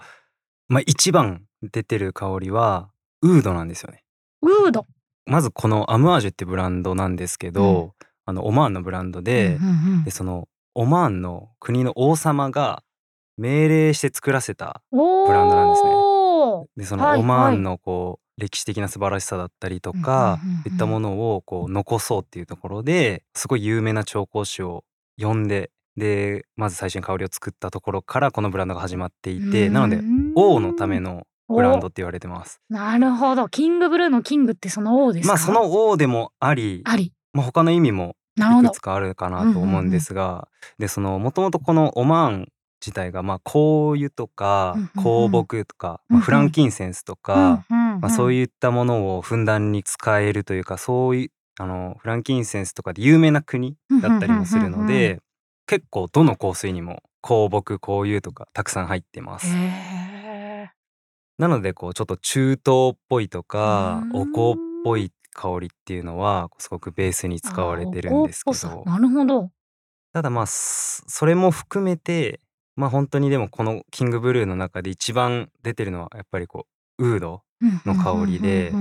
[0.68, 2.90] まあ一番出てる香りは
[3.22, 4.04] ウードなんですよね
[4.52, 4.86] ウード。
[5.26, 7.94] まずこのアムアージュってブランドなんですけど、
[8.26, 12.84] あのオマーンのブランドで,、うんうんうんでそのオマーンの国の王様が
[13.38, 15.90] 命令して作らせたブランドなんですね。
[16.78, 20.72] でそのはいオマーンのこう歴史的な素晴らしさだったりとか、うんうんうんうん。
[20.72, 24.84] いったものをこう残そうっていうところですごい有名な調香師を
[25.18, 30.02] 呼んででまず最初に香りを作ったところからこのブランドが始まっていてなので
[30.36, 31.26] 王のための。
[31.50, 32.62] のブランドって言われてます。
[32.70, 33.48] なるほど。
[33.48, 35.34] キングブルーのキングってその王ですか？
[35.34, 37.14] まあその王でもあり、あり。
[37.34, 38.80] まあ、他の意味もいくつ。
[38.80, 42.48] かあるかなと思うんですが、でそのもともとこのオマーン
[42.82, 44.90] 自体が、まあ、香油とかうんうん
[45.24, 55.22] うん香木とか、うんうんまあ、フランキンセンスとか、まあ、そういいったものをふんだんに使えるというかそういうあのフランキンセンスとかで有名な国だったりもするのうんうんうんで
[55.66, 59.48] 結構どの香水にも香木香油とかたくさん入ってます。
[59.48, 60.05] へ
[61.38, 64.32] なのでこうちょっと中東っぽいとかうーん。
[64.32, 68.84] お香っぽい香りっていうのはすごくベースにー使われてるんですけど。
[68.86, 69.52] なるほど。
[70.14, 72.40] ただまあそそれも含めて
[72.76, 76.68] まあ本当にでもこのキングブルーの中で一番出てるのはやっぱりこ
[77.00, 77.42] うウード
[77.86, 78.72] の香りで。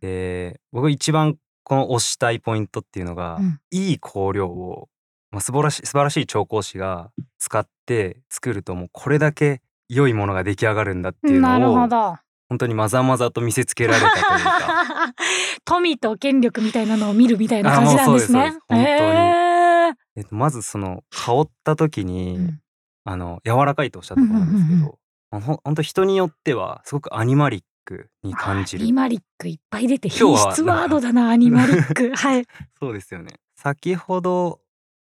[0.00, 3.60] で僕一番この推したいポイントっていうのが、うん。
[3.70, 4.88] いい香料を、
[5.30, 12.16] まあ、素晴らしい素晴らしい調香師が使って作るともうこれだけ良いものが出来上がるんだっていうなるのをほど。
[12.48, 15.14] 本当にまざまざと見せつけられたというか。
[15.64, 18.40] 富と権力みたいなのを見るみたいな感じなんですね。
[18.40, 19.94] あもうそうです本当にへー。
[20.16, 22.60] えっとまずその香った時に、うん。
[23.04, 24.98] あの柔らかいとおっしゃったと思うんですけうんうんうんど、
[25.30, 28.84] まあほんほんと人によってはすごくアニマリックに感じる。
[28.84, 32.14] アニマリックいっぱい出て品質ワードだなアニマリック。
[32.14, 32.44] はい。
[32.78, 33.34] そうですよね。
[33.56, 34.60] 先ほど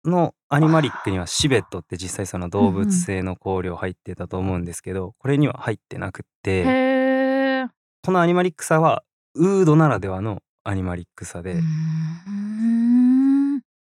[0.10, 6.64] のアニマリックにはシベットって実際その動物性の香料入ってたと思うんですけど、これには入ってなくって
[8.04, 9.04] このアニマリックさは
[9.36, 11.56] ウードならではのアニマリックさで、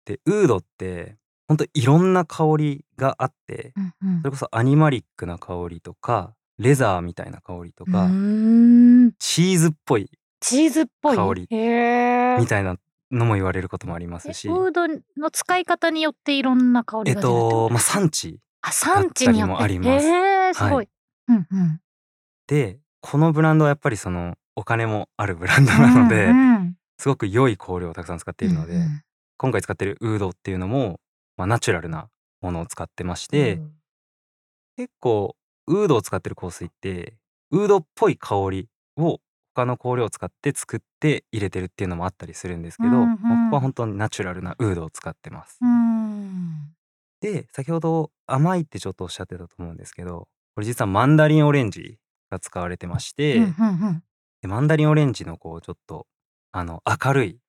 [0.06, 4.22] でウードってほんといろんな香りがあってうんうん。
[4.22, 8.08] それこそアニマリックな香りとかレザーみたいな香りとうか、
[9.20, 10.10] チーズっぽい
[10.40, 12.78] チーズっぽい香りみたいな
[13.12, 14.88] のも言われることもありますし、ウード
[15.18, 20.08] の使い方によっていろんな香りえっが出るってこととまあ産地あ産地によってだったりもあります。
[20.08, 20.90] へえすごい、
[21.28, 21.82] うんうん。
[22.48, 26.40] でこのブランドはやっぱりそのお金もあるブランドなので、うん。
[26.40, 29.02] うんすごく良い香料をたくさん使っているので、うんうん。
[29.38, 31.00] 今回使ってるウードっていうのも、
[31.38, 32.08] まあ、ナチュラルな
[32.42, 33.60] ものを使ってまして、
[34.78, 35.36] 結構
[35.68, 37.18] ウードを使ってる香水って
[37.52, 39.20] ウードっぽい香りを
[39.56, 43.16] 他の香料を使って作って入れてるっていうのもあったりするんですけど、うんうん。
[43.16, 45.58] ここは本当にナチュラルなウードを使ってます。
[45.62, 46.76] うん。
[47.22, 51.98] で先ほど甘いってちょっとおっしゃってたと思うんですけどこれ実はマンダリンオレンジ
[52.30, 54.04] が使われてまして、うんうんうん。
[54.42, 56.06] でマンダリンオレンジのこうちょっと
[56.52, 57.40] あの明るい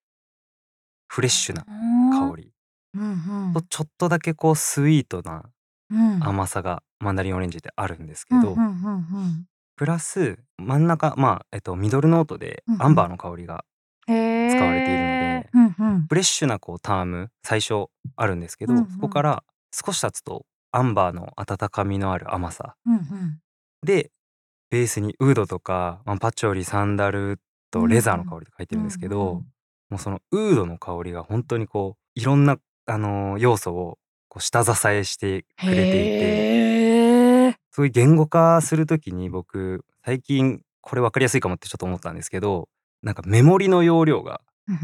[1.09, 2.53] フレッシュな香り。
[2.95, 3.53] うんうん。
[3.53, 5.45] とちょっとだけこうスイートな
[5.91, 6.25] うん。
[6.25, 13.65] 甘さがマンダリンオレンジってあるんですけど、うんうんうんプラス真ん中まあ、えっと、ミドルノートでアンバーの香りが
[14.07, 16.07] 使われているのでうんうん。
[16.09, 17.87] フレッシュなこうターム最初
[18.17, 18.91] あるんですけど、うんうん。
[18.91, 22.77] そこから少し経つとアンバーの温かみのある甘さ。
[22.87, 23.39] うんうん。
[23.85, 24.11] で
[24.71, 27.39] ベースにウードとか、まあ、パチョリサンダル
[27.71, 29.45] とレザーの香りとか入ってるんですけど、うんうん。
[29.91, 35.91] もうそのウードの香りが本当にこういろんな、あのー要素をこう下支えしてくれていて。
[35.91, 36.86] へー
[37.77, 42.71] すごい言語化する時に僕最近これ分かりやすいかもってちょっと思ったんですけど
[43.03, 44.79] なんかメモリの容量がうん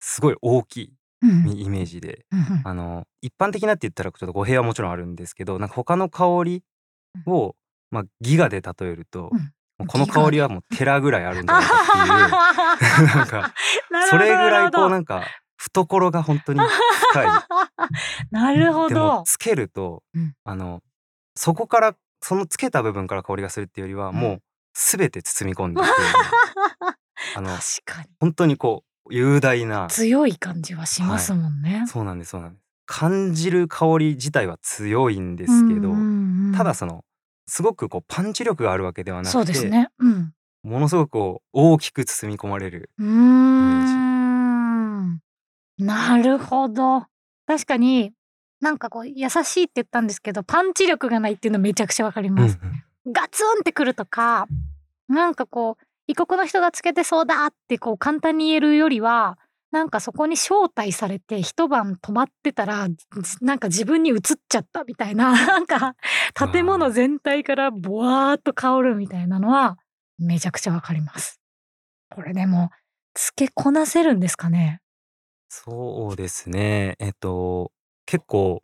[0.00, 6.64] すごい大きいイメージで、うんあの一般的なって言ったらちょっと語弊はもちろんあるんですけどなんか他の香り
[7.24, 7.54] を、
[7.92, 9.30] まあ、ギガで例えると、
[9.86, 13.14] この香りはもうテラぐらいあるんじゃないかっていう。
[13.16, 13.54] なんか
[14.10, 15.24] それぐらいこうなんか
[15.56, 16.60] 懐が本当に
[17.12, 17.28] 深い。
[18.32, 19.22] なるほでもど。
[19.24, 20.34] つけると、うん。
[20.42, 20.82] あの
[21.36, 24.42] そこからそのつけた部分から香りがするっていうよりは、うんもう
[24.74, 25.90] 全て包み込んでいて
[27.34, 31.84] あの確かに本当にこう雄大な強い感じはしますもんね。
[31.88, 35.92] そうなんですそうなんです感じる香り自体は強いんですけど、
[36.56, 37.04] ただその
[37.46, 39.88] すごくこうパンチ力があるわけではなくてそうですね。
[39.98, 40.32] うん。
[40.62, 45.20] ものすごくこう大きく包み込まれるうーん。
[45.78, 47.06] なるほど。
[47.46, 48.12] 確かに
[48.60, 52.58] なんかこう優しいって言ったんですけどパンチ力がないっていうのめちゃくちゃわかります。
[53.06, 54.46] ガツンってくるとか
[55.08, 59.38] なんかこう異国の人がつけてそうだってこう簡単に言えるよりは
[59.70, 65.94] なんかそこに招待されて一晩泊まってたらずなんか自分に移っちゃったみたいな なんか
[66.52, 69.78] 建物全体からボワーっと香るみたいなのは
[70.18, 71.40] めちゃくちゃわかります。
[72.10, 72.70] これでも
[73.14, 74.80] つけこなせるんですかね？
[75.50, 77.72] そうですねえっと
[78.08, 78.62] 結構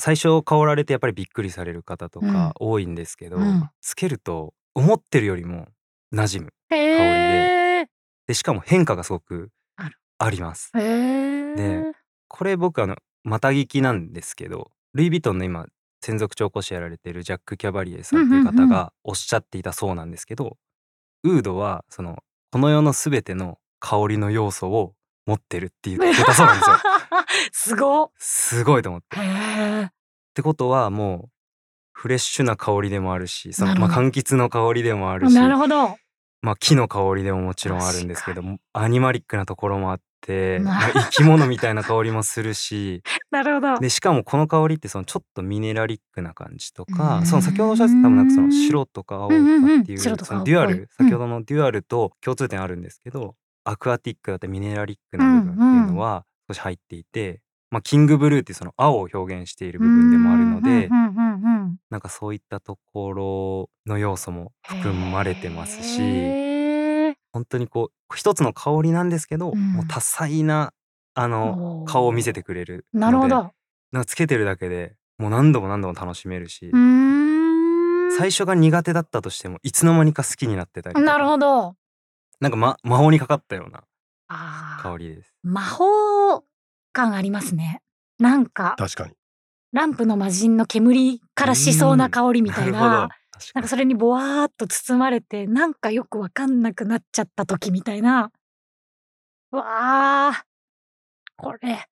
[0.00, 3.70] 最初香られてやっぱりびっくりされる方とか多いんですけど、うん。
[3.80, 5.68] つけると思ってるよりも
[6.12, 7.86] 馴染むへえ
[8.26, 8.34] で。
[8.34, 9.50] しかも変化がすごく
[10.18, 10.72] あります。
[10.72, 11.92] で
[12.26, 15.66] これ僕あのまた聞きなんですけどルイ・ヴィトンの今
[16.02, 20.56] 専属調香師やられているジャック・キャバリエさんという方がおっしゃっていたそうなんですけど、
[21.22, 24.94] ウードはそのこの世のすべての香りの要素を
[25.26, 26.76] 持ってるって言ってたそうなんですよ。
[27.52, 28.10] すごっ。
[28.18, 29.18] すごいと思って。
[29.18, 29.90] っ
[30.34, 31.30] てことはも
[31.92, 35.96] フレッシュな香りでもあるしそのまあ柑橘の香りでもあるしなるほど。
[36.42, 38.42] まあ木の香りでももちろんあるんですけど
[38.74, 43.78] アニマリックなところもあって、なまあ生き物みたいな香りもするしなるほど。
[43.78, 47.26] でしかもこの香りってそのちょっとミネラリックな感じとかん。
[47.26, 49.42] その先ほどおっしゃってたんかその白とか青とか
[49.80, 57.40] っていうそのデュアル先ほどのデュアルと共通点あるんですけどアクアティックだったりミネラリックな部分っていうのは少し入っていて、
[57.70, 60.88] まあ、キングブルーってその青を表現している部分でもあるので
[61.90, 70.72] なんかそういったところの要素も含まれてますし本当にこう一つの香りなんですけど、うんもう多彩な
[71.16, 73.52] あの顔を見せてくれるのでなるほど。
[73.92, 76.70] なんかつけてるだけでもう何度も何度も楽しめるし。
[78.16, 81.74] 最初が苦手だったとしてもいつの間にか好きになってたりなるほど。
[82.40, 83.82] なんか、ま、魔法にかかったような
[84.28, 84.82] ああ。
[84.82, 85.34] 香りです。
[85.42, 86.44] 魔法
[86.92, 87.82] 感ありますね。
[88.18, 89.14] なんか確かに。
[89.72, 93.04] ランプの魔人の煙からしそうな 香りみたいなるほどな。
[93.06, 93.08] ん
[93.62, 98.30] かそれにボワーっと包まれてなんかよくわかんなくなっちゃった時みたいな。
[99.52, 100.44] うわあ。
[101.36, 101.88] これ。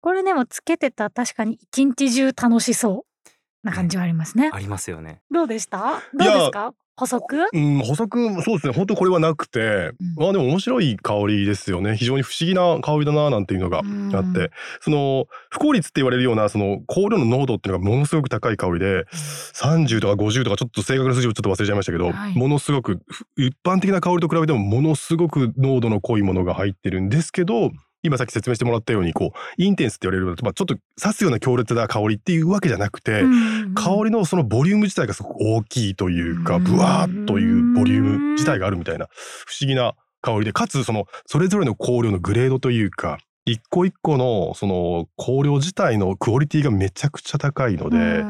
[0.00, 4.50] これでもつけてたら確かに一日中楽しそうな感じはありますね。
[4.52, 5.20] ありますよね。
[5.30, 6.00] どうでした？
[6.14, 6.72] どうですか？
[6.96, 7.36] 補足？
[7.52, 8.72] うん、補足そうですね。
[8.72, 10.24] 本当これはなくて、うん。
[10.24, 11.96] まあでも面白い香りですよね。
[11.96, 19.04] 非常に不思議な香りだななんていうのがあって、その不効率って言われるようなその香料の濃度っていうのがものすごく高い香りで
[19.54, 22.36] 30とか50とかちょっと正確な数字をちょっと忘れちゃいましたけど、はい。
[22.36, 27.70] ものすごくふ一般的な香りと比べてもものすごく濃度の濃いものが入ってるんですけど
[28.02, 33.22] 今さっき説明してもらったようにこうインテンスって言われるような、まあ、ちょっと刺すような強烈な香りっていうわけじゃなくて、
[33.74, 39.08] 香りのそのボリューム自体がすごく大きいというかうんブワーッというボリューム自体があるみたいな
[39.46, 48.24] 不思議な香りでかつそのそれぞれの香料のグレードというか一個一個のその香料自体のクオリティがめちゃくちゃ高いので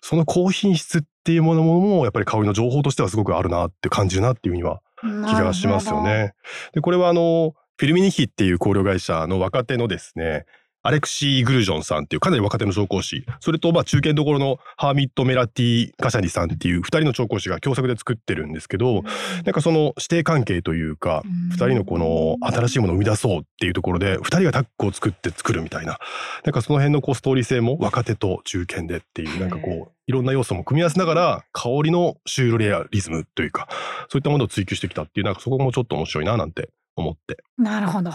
[0.00, 6.02] その高品質っていうものもやっぱり香りの情報としてはすごくあるなって感じるなっていうふうには気がしますよ。
[6.02, 6.34] ね。
[6.72, 10.46] でこれはあのフィルミニヒっていう香料会社の若手のですね
[10.82, 13.26] アレクシー・グルジョンさんっていうかなり若手の調香師。
[13.40, 19.02] それとまあ中堅どころのハーミット・メラティ・カシャリさんっていう2人の調香師が共作で作ってるんですけど
[19.44, 25.98] なんかその師弟関係というか2人のこの新しいものを生み出そうっていうところで2人がタッグを作って作るみたいな。
[26.44, 33.66] なんかその辺のこうストーリー性も若手と中堅でっていうなんかこういろんな要素も組み合わせながら香りのシュールレアリズムというか
[34.08, 38.12] そういったものを追求してきたっていうなんかそこもちょっと面白いななんて思ってなるほど。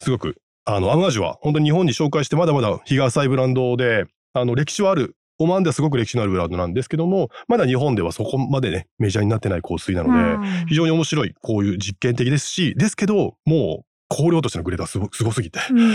[0.00, 4.04] すごくあのアムアジュは本当に日本に紹介してまだまだ日が浅いブランドで
[4.34, 15.92] あの歴史はあるオマーンではすごく歴史のあるブランドなんですけどもまだ日本ではそこまでねメジャーになってない香水なので、うん非常に面白いこういう実験的ですしですけどもう香料としてのグレードはすごすごすぎてうん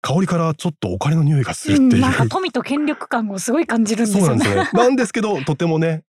[0.00, 4.44] 香りからちょっとお金の匂いがするっていう、うんなんか富と権力感をすごい感じるんですよね。
[4.44, 6.04] そうなんですね なんですけどとてもね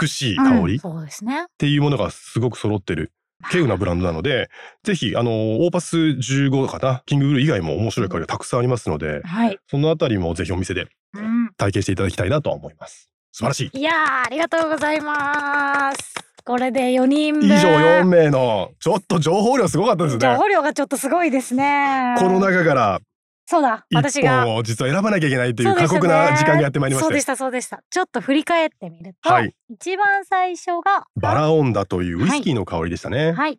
[0.00, 1.46] 美しい香りっうんそうですね。
[1.58, 3.12] ていうものがすごく揃ってる
[3.44, 4.48] 稀有なブランドなので
[4.82, 5.30] ぜひあの
[5.64, 9.58] オーパス15かなキングブルー以外も面白い香りがたくさんありますのではい。
[9.68, 13.94] そのあたりもぜひお店でうん体験していただきたいなとは思います素晴らしいいやー
[14.26, 16.14] ありがとうございます。
[16.44, 17.44] これで4人分。
[17.46, 22.16] 以上4名のちょっと情報量すごかったですね情報量がちょっとすごいですね。
[22.18, 23.00] この中から
[23.50, 24.44] そうだ私一が。
[24.44, 27.82] 本を実は選ばなきゃいけないという過酷な時間がやってまいりましそうでしたたそうでした。
[27.88, 29.54] ちょっと振り返ってみると、はい。
[29.70, 33.58] 一番最初がバラオンダというウイスキーの香りでしたね、はい。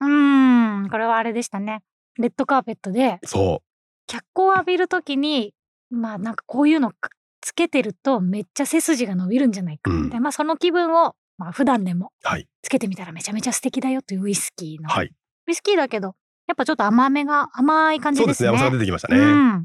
[0.00, 1.82] うーんこれはあれでしたね。
[2.18, 3.62] レッドカーペットでそ
[4.08, 5.54] 脚光を浴びるときに
[5.90, 7.10] まあなんかこういうのか
[7.42, 9.92] つけてるとめっちゃ背筋が伸びるんじゃないか。
[9.92, 12.48] みたいな、まあその気分をまあ普段でもうはい。
[12.62, 15.12] つけてみたらめちゃめちゃ素敵だよというウイスキーの、はい。
[15.46, 16.16] ウイスキーだけど
[16.46, 18.26] やっぱちょっと甘めが甘い感じでね。
[18.26, 19.64] そうですすね甘さが出てきましたね、うん。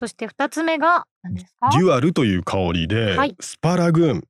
[0.00, 1.70] そして二つ目が何ですか？
[1.72, 4.24] デュアルという香りで、はいスパラグーン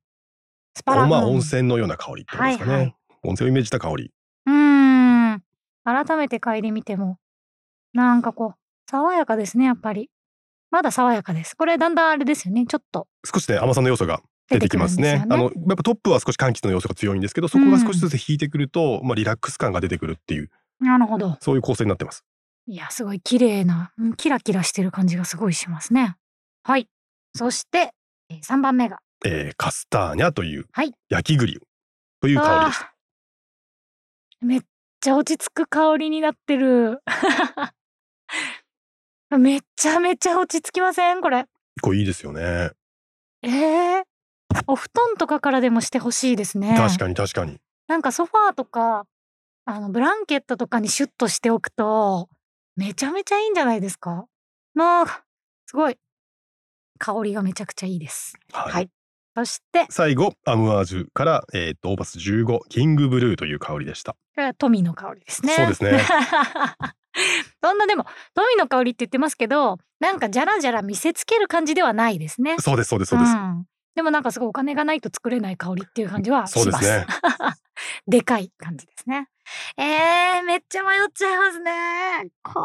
[0.75, 4.11] スパラグーンまあ温泉のような香りってことですかね、はいはい温泉をイメージした香り
[4.45, 5.43] うーん。
[5.83, 7.17] 改めて嗅いでみても、
[7.93, 10.09] なんかこう、爽やかですね、やっぱり。
[10.71, 11.55] まだ爽やかです。
[11.55, 21.37] これだんだんあれですよね、ちょっと少しね甘さの要素が出てきますねすよねあのやっぱトップは少し柑橘の要素が強いんですけどそこが少しずつ引いてくると、まあリラックス感が出てくるっていうなるほど。
[21.41, 22.23] そういう構成になってます
[22.67, 26.15] いや、すごい綺麗な、うんキラキラしてる感じがすごいしますね。
[26.63, 26.87] はい。
[27.35, 27.93] そして、
[28.29, 28.99] えー3番目が。
[29.25, 31.59] えーカスターニャというはい焼き栗
[32.21, 32.93] という香りでした、
[34.41, 34.61] めっ
[35.01, 37.01] ちゃ落ち着く香りになってる。
[39.37, 41.21] めちゃめちゃ落ち着きません？
[41.21, 41.45] これ。
[41.81, 42.71] これいいですよね
[43.41, 44.03] えー、
[44.67, 46.75] お布団とかからでもしてほしいですね。
[46.77, 47.57] 確かに確かに
[47.87, 49.05] なんかソファーとか
[49.69, 52.27] あのブランケットとかにシュッとしておくと
[52.75, 54.25] めちゃめちゃいいんじゃないですか？
[54.73, 55.05] もう
[55.67, 55.97] すごい
[56.97, 58.33] 香りがめちゃくちゃいいです。
[58.51, 58.89] はい、はい
[59.35, 64.17] そして最後アムアージュから、えー、とオーバス15キングブルーという香りでした
[64.57, 65.53] 富の香りですね。
[65.53, 66.01] そうですね
[67.63, 72.55] そんなでも富の香りって言ってますけどなんかじゃらじゃら見せつける感じではないですね。
[72.59, 73.65] そうですそうですそうです、ん
[73.95, 76.63] でもなんかすごいお金がないと作れない香りっていう感じはします。
[76.63, 77.05] そうですね
[78.07, 79.29] でかい感じですね。
[79.77, 81.71] えー、めっちゃ迷っちゃいますね。
[82.43, 82.59] こ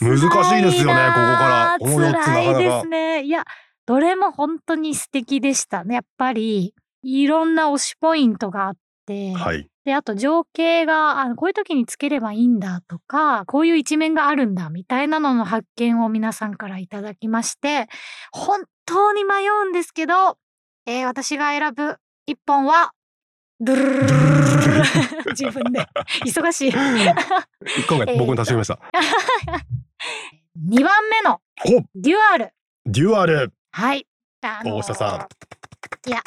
[0.00, 2.12] れは難しいですよね、ここから。
[2.12, 3.22] 辛いですね。
[3.24, 3.44] いや、
[3.86, 5.96] どれも本当に素敵でしたね。
[5.96, 8.76] やっぱり、いろんな推しポイントがあっ
[9.06, 17.86] て、はい、で、あと情景が、あのこういう時につければいいんだとか、こういう一面があるんだみたいなのの発見を皆さんからいただきまして、
[18.32, 20.38] 本当に迷うんですけど、
[20.86, 22.90] えー、私が選ぶ一本は、
[23.60, 24.65] ドゥルルルル
[25.36, 25.86] 自分で。
[26.24, 26.72] 忙しい。
[26.72, 28.78] 今回僕に足しました、
[30.68, 32.52] 2番目のおデュアル。
[32.86, 33.52] デュアル。
[33.72, 34.06] はい。
[34.42, 35.28] あ大下さ
[36.06, 36.08] ん。
[36.08, 36.22] いや、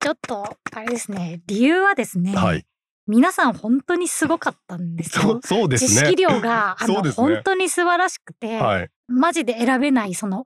[0.00, 2.66] ちょっと、あれですね、理由はですね、はい。
[3.06, 5.40] 皆さん本当にすごかったんですよ。
[5.42, 5.68] そう。
[5.68, 5.88] ですね。
[5.88, 7.10] 知識量が、 あの、ね。
[7.10, 8.90] 本当に素晴らしくて、はい。
[9.08, 10.44] マジで選べない、その、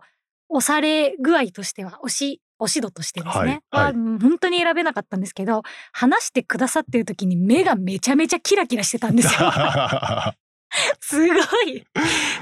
[0.48, 3.92] 押され具合としては、押し、押し度としてですね、はいはい。
[3.92, 9.50] うん本当に選べなかったんですけど、話してくださってる時に目がめちゃめちゃキラキラしてたんですよ。
[11.00, 11.84] すごい、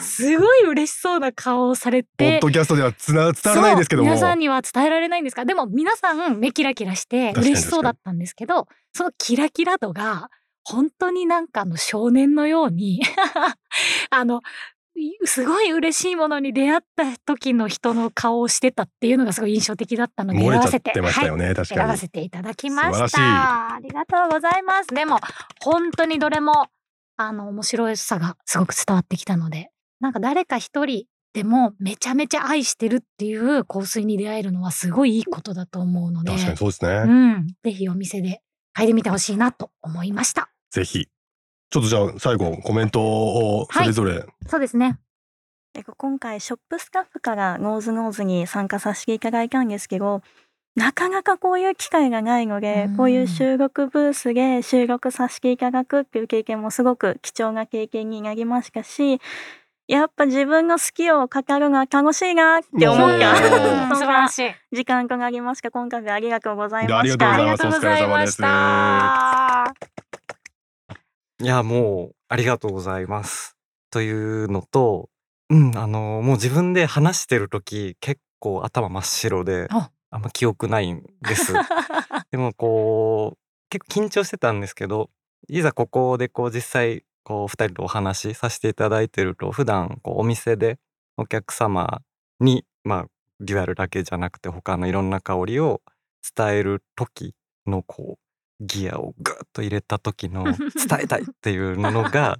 [0.00, 2.40] すごい嬉しそうな顔をされポッて。
[2.40, 10.30] ドキャストではつな伝わらないですけど皆さんには伝えられないんですがでも皆さん目キラキラして嬉しそうだったんですけどそのキラキラ度が
[10.62, 13.00] 本当になんかあの少年のように
[14.10, 14.40] あのい
[15.24, 23.74] すごい嬉しいものに出会った時の人の顔をしてたっていうのがすごい印象的だったので選ばせっててましたよね、確選ばかにせていただきました。
[23.74, 24.88] ありがとうございます。
[24.94, 25.20] でも
[25.60, 26.66] 本当にどれも
[27.16, 29.70] あの面白さがすごく伝わってきたので、
[30.00, 38.40] なんか誰か一人でもめちゃめちゃ愛してるっていう香水に出会えるのはすごいいいことだと思うので、確かにそうですね、うん、ぜひお店で
[38.76, 40.50] 嗅いでみてほしいなと思いました。
[40.70, 41.08] ぜひ
[41.70, 44.98] ちょっとじゃあ最後コメントをそれぞれ、そうですね。
[45.74, 50.22] え今回ショップスタッフからノーズノーズに参加させていただいたんですけど
[50.78, 52.96] なかなかこういう機会がないので、うん。
[52.96, 59.20] こういう収録ブースで収録させていただくっていう経験もすごく貴重な経験になりましたし
[59.88, 63.96] やっぱ自分の好きを語るのは楽しいなって思ったうん。
[63.96, 64.50] そんなしい。
[64.72, 65.70] 時間となりました。
[65.70, 67.26] 今回はありがとうございました。
[67.46, 67.78] がとうございます。
[67.78, 69.57] ありがとうございました。
[71.40, 73.56] いやもうありがとうございます。
[73.90, 75.08] というのと、
[75.50, 81.52] うんあのもう自分で話してる時結構頭真っ白でああんま記憶ないんです。
[82.32, 83.38] でもこう
[83.70, 85.10] 結構緊張してたんですけど
[85.48, 90.80] いざここでこう実際こう2人とお話しさせていただいてると普段こうお店で
[91.16, 92.02] お客様
[92.40, 93.06] にまあ
[93.38, 95.82] デュアルだけじゃなくて他のいろんな香りを
[96.36, 98.27] 伝える時のこう
[98.60, 100.54] ギアをグッと入れた時の 伝
[101.02, 102.38] えたいっていうのが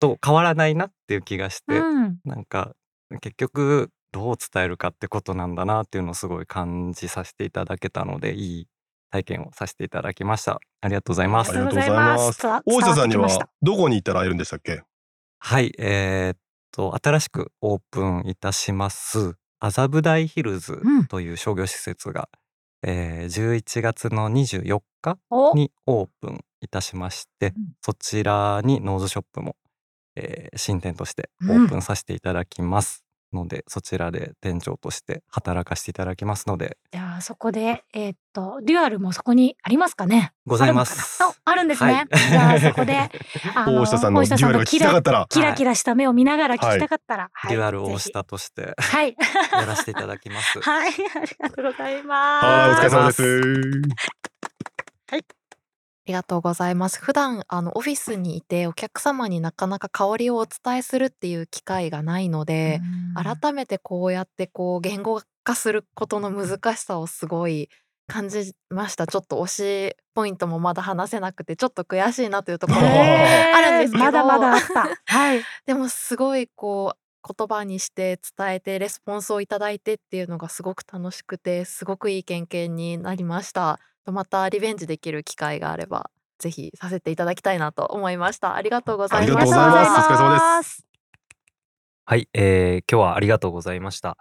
[0.00, 2.74] と変わらないなっていう気がして、うん、なんか
[3.20, 8.68] 結局どう伝えるかってことなんだなっていうのをすごい感じさせていただけたのでいい
[9.10, 10.60] 体験をさせていただきました。
[10.80, 11.50] ありがとうございます。
[11.50, 12.46] ありがとうございます。
[12.64, 13.28] 大下さんには
[13.60, 14.82] どこに行ったら会えるんでしたっけ？
[15.38, 16.38] はいえーっ
[16.72, 21.06] と新しくオープンいたします麻布台ヒルズうん。
[21.06, 22.28] という商業施設が、
[22.82, 25.54] えー11月の24日お。
[25.54, 27.72] にオープンいたしまして、うん。
[27.80, 29.56] そちらにノーズショップも、
[30.16, 33.04] えー新店としてオープンさせていただきます
[33.34, 36.76] ので、そちらで店長として働かせていただきますので。
[36.92, 40.32] じゃあそこでえーっとデュアルもそこにありますかね？
[40.46, 41.22] ございます。
[41.44, 41.92] あるんですね。
[41.92, 42.08] はい。
[42.30, 42.98] じゃあそこで
[43.54, 47.56] あ大下さんのデュアルが聞きたかったらキラキラした目を見ながら聞きたかったら、はい。
[47.56, 48.74] デュアル大下として。
[48.80, 49.16] ひはい。
[49.52, 50.60] やらせていただきます。
[50.60, 50.92] はい。
[50.92, 52.46] ありがとうございます。
[52.46, 53.22] はいお疲れ様であす
[56.04, 57.00] ありがとうございます。
[57.00, 67.68] 普段あのオフィスにいてお客様になかなか香りをお伝えするっていう機会がないので、うん改めてこうやってこう言語化することの難しさをすごい
[68.08, 69.06] 感じました。
[69.06, 74.88] ちょっと推しポイントもまだ話せなくてちょっと悔しいなというところもあるんですけどまだまだあった。
[75.04, 75.42] はい。
[75.66, 83.78] でもすごいこう言葉にして伝えてレスポンスをいただいてっていうのがすごく楽しくてすごくいい経験になりました。
[84.06, 88.56] またリベンジできる機会があればぜひさせていただきたいなと思いました。
[88.56, 89.38] ありがとうございました。
[89.38, 90.86] ありがとうございますお疲れ様です
[92.04, 94.16] はい、えー今日はありがとうございました。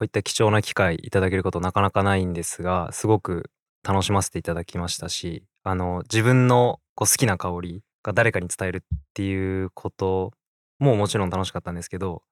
[0.00, 3.50] こういった貴重な機会いただけることなかなかないんですが、すごく
[3.86, 10.32] 楽しませていただきましたし、あの自分のこう好きな香りが誰かに伝えるっていうこと
[10.78, 12.22] ももちろん楽しかったんですけど、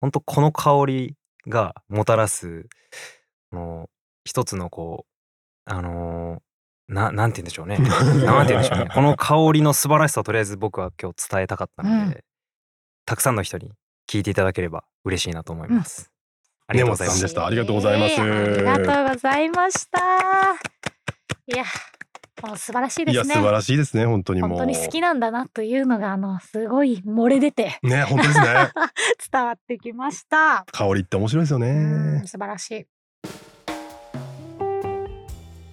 [0.00, 1.14] 本当この香り
[1.48, 2.66] がもたらす
[3.50, 3.90] この
[4.24, 5.04] 一つのこ
[5.64, 6.40] あのー、
[6.88, 7.78] ななんて言うんでしょうね。
[7.78, 8.88] なんて言うんでしょうね。
[8.94, 12.20] この香りの素晴らしさをとりあえず僕は今日伝えたかったので、うん。
[13.04, 13.72] たくさんの人に
[14.08, 16.10] 聞いていただければ嬉しいなと思います、
[16.68, 17.46] ありがとうございました。
[17.46, 18.14] ありがとうございます。
[18.14, 19.98] えーありがとうございました。
[21.48, 21.64] いや
[22.42, 23.24] もう素晴らしいですね。
[23.24, 24.04] いや素晴らしいですね。
[24.04, 24.50] 本当にもう。
[24.50, 27.78] 本当に好きなんだなというのがあのすごい漏れ出て。
[27.82, 28.46] ね本当ですね。
[29.32, 30.64] 伝わってきました。
[30.70, 32.86] 香りって面白いですようねん素晴らしい。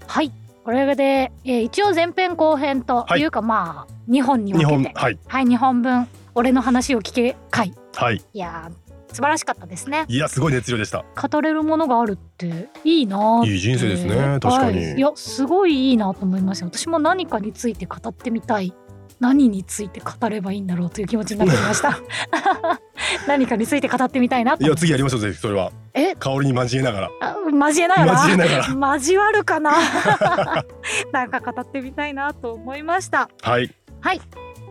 [0.08, 0.43] はい。
[0.64, 3.22] これで、えー一応前編後編とはい。
[3.22, 5.20] いうか、まあ2本に分日けて、本はい。
[5.28, 7.74] はい2本分俺の話を聞け回。
[7.96, 8.22] はい。
[8.34, 8.84] いやー
[9.14, 10.06] 素晴らしかったですね。
[10.08, 11.06] いやすごい熱量でした。
[11.22, 14.78] 語れるものがあるっていいないい人生ですね確かに。
[14.86, 14.96] はい。
[14.98, 18.74] いやすごいいいなと思いました私も何かについて語ってみたい
[19.20, 21.98] 何について語ればいいんだろうという気持ちになってきました。
[23.28, 25.72] 何かについて語ってみたいなといや次やりましょうぜひそれは。
[25.94, 26.16] え？
[26.16, 27.10] 香りに交えながら。
[27.22, 28.14] あ交えながら？
[28.14, 28.58] 交えなが
[28.88, 28.96] ら。
[28.98, 29.72] 交わるかな？
[31.12, 33.30] なんか語ってみたいなと思いました。
[33.42, 33.74] はい。
[34.02, 34.22] はい。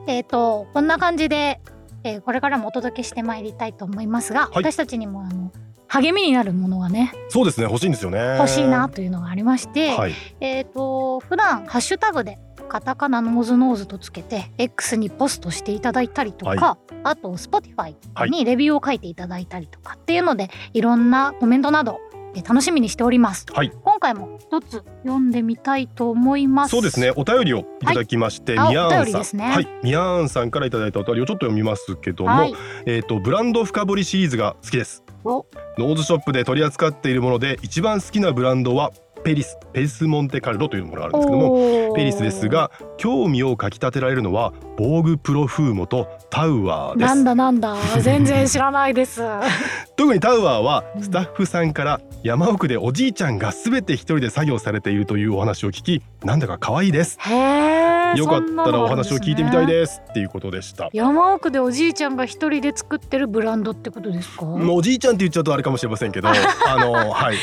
[0.07, 1.61] えっ、とこんな感じで、
[2.05, 4.57] えーこれからもお届けしてまいりたいと思いますが、い。
[4.57, 5.53] 私たちにもあの
[5.89, 8.37] 励みになるものがねそうですね欲しいんですよね。
[8.39, 10.15] 欲しいなというのがありまして、はい。
[10.41, 17.95] えっ、と普段ハッシュタグでカタカナノーズノーズとつけて X にポストしていただいたりとか、はあと Spotify
[18.29, 22.01] にレビューを書いていただいたりとかっていうので、いろんなコメントなど
[22.35, 23.47] えー楽しみにしております。
[23.53, 23.71] はい。
[23.85, 26.71] 今回も一つ読んでみたいと思います。
[26.71, 27.13] そうですね。
[27.17, 29.41] お便りをいただきまして、ミヤーンさん。
[29.41, 29.69] はい。
[29.83, 32.55] ミヤーンさんからいただいたお便りをちょっと読みますけども、はい。
[32.87, 35.05] えっ、とブランド深掘りシリーズが好きです。
[35.25, 35.47] お。
[35.79, 38.93] ノーズショップで取り扱っているもので一番好きなブランドは
[39.25, 47.77] ペリスペリスモンテカルロというものがあるんですけどもペリスですが興味をかきたてられるのはボーグプロフーモとタウアーでなんすだなんだ。
[48.01, 49.23] 全然知らないです。
[49.97, 51.03] 特にタウアーはうん。
[51.03, 57.19] スタッフさんから山奥でおじいちゃんが全て一人で作業されているというお話を聞きなんだか可愛いです。
[57.21, 58.19] へえ。
[58.19, 59.67] よかったらお話を聞いてみたいす。
[59.67, 64.45] ですっていうことでした山奥でおじいちゃんが一人で作ってるブランドってことですか？
[64.47, 66.33] おじいちゃんって言っちゃうとあれかもしれませんけど あ
[66.79, 67.37] のはい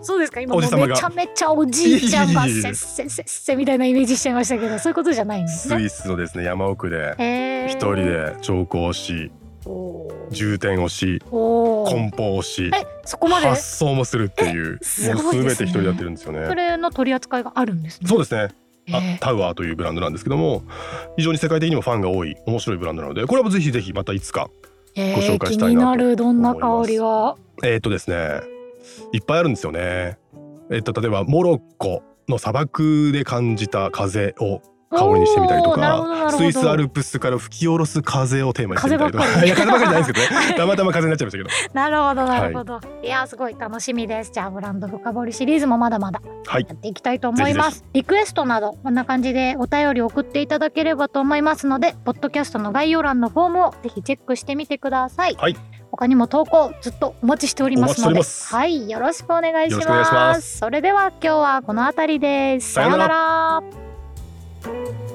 [0.00, 5.78] そうですか今めちゃめちゃおじいちゃんがせっせっせっせみたいなイメージしちゃいましたけどそういうことじゃないんですね？
[5.78, 7.14] スイスのですね山奥で
[7.68, 9.30] 一人で彫刻をし
[9.66, 13.48] おー重点をし梱包をしえそこまで？
[13.48, 18.08] 発送もするっていうえすもう全て一人でやってるんですよねそれの取り扱いがあるんですね。
[18.08, 18.48] そうですね
[19.20, 20.62] タウアーというブランドなんですけども
[21.16, 24.50] 非常に世界的にもファンが多い面白いブランドなのでこれはぜひぜひまたいつか
[24.94, 27.36] えーご紹介気したいなとになるどんな香りが。
[27.64, 28.40] えーっとですね
[29.12, 30.18] いっぱいあるんですよね
[30.70, 34.60] えっと例えばモロッコの砂漠で感じた風を
[34.90, 39.24] 香りにしてみたりとかスイスアルプスから吹き下ろす風をテーマにしてみたりとか。
[39.24, 40.54] 風ばいや風ばっかりじゃないですけどね。
[40.56, 41.50] たまたま風になっちゃいましたけど。
[41.74, 42.80] なるほどなるほど。
[43.02, 44.30] い、やすごい楽しみです。
[44.32, 46.66] じゃあブランド深掘りシリーズもまだまだはい。
[46.66, 47.84] やっていきたいと思います。
[47.92, 55.36] リクエストなどこんな感じでお便り送っていただければと思いますので、ポッドキャストの概要欄のフォームをぜひチェックしてみてください。
[55.38, 55.56] はい。
[55.90, 60.02] 他にも投稿ずっとお待ちしておりますので、はいよろしくお願いしま。
[60.12, 60.58] ます。
[60.58, 62.74] それでは今日はこの辺りです。
[62.74, 63.87] さようなら
[64.68, 65.07] thank you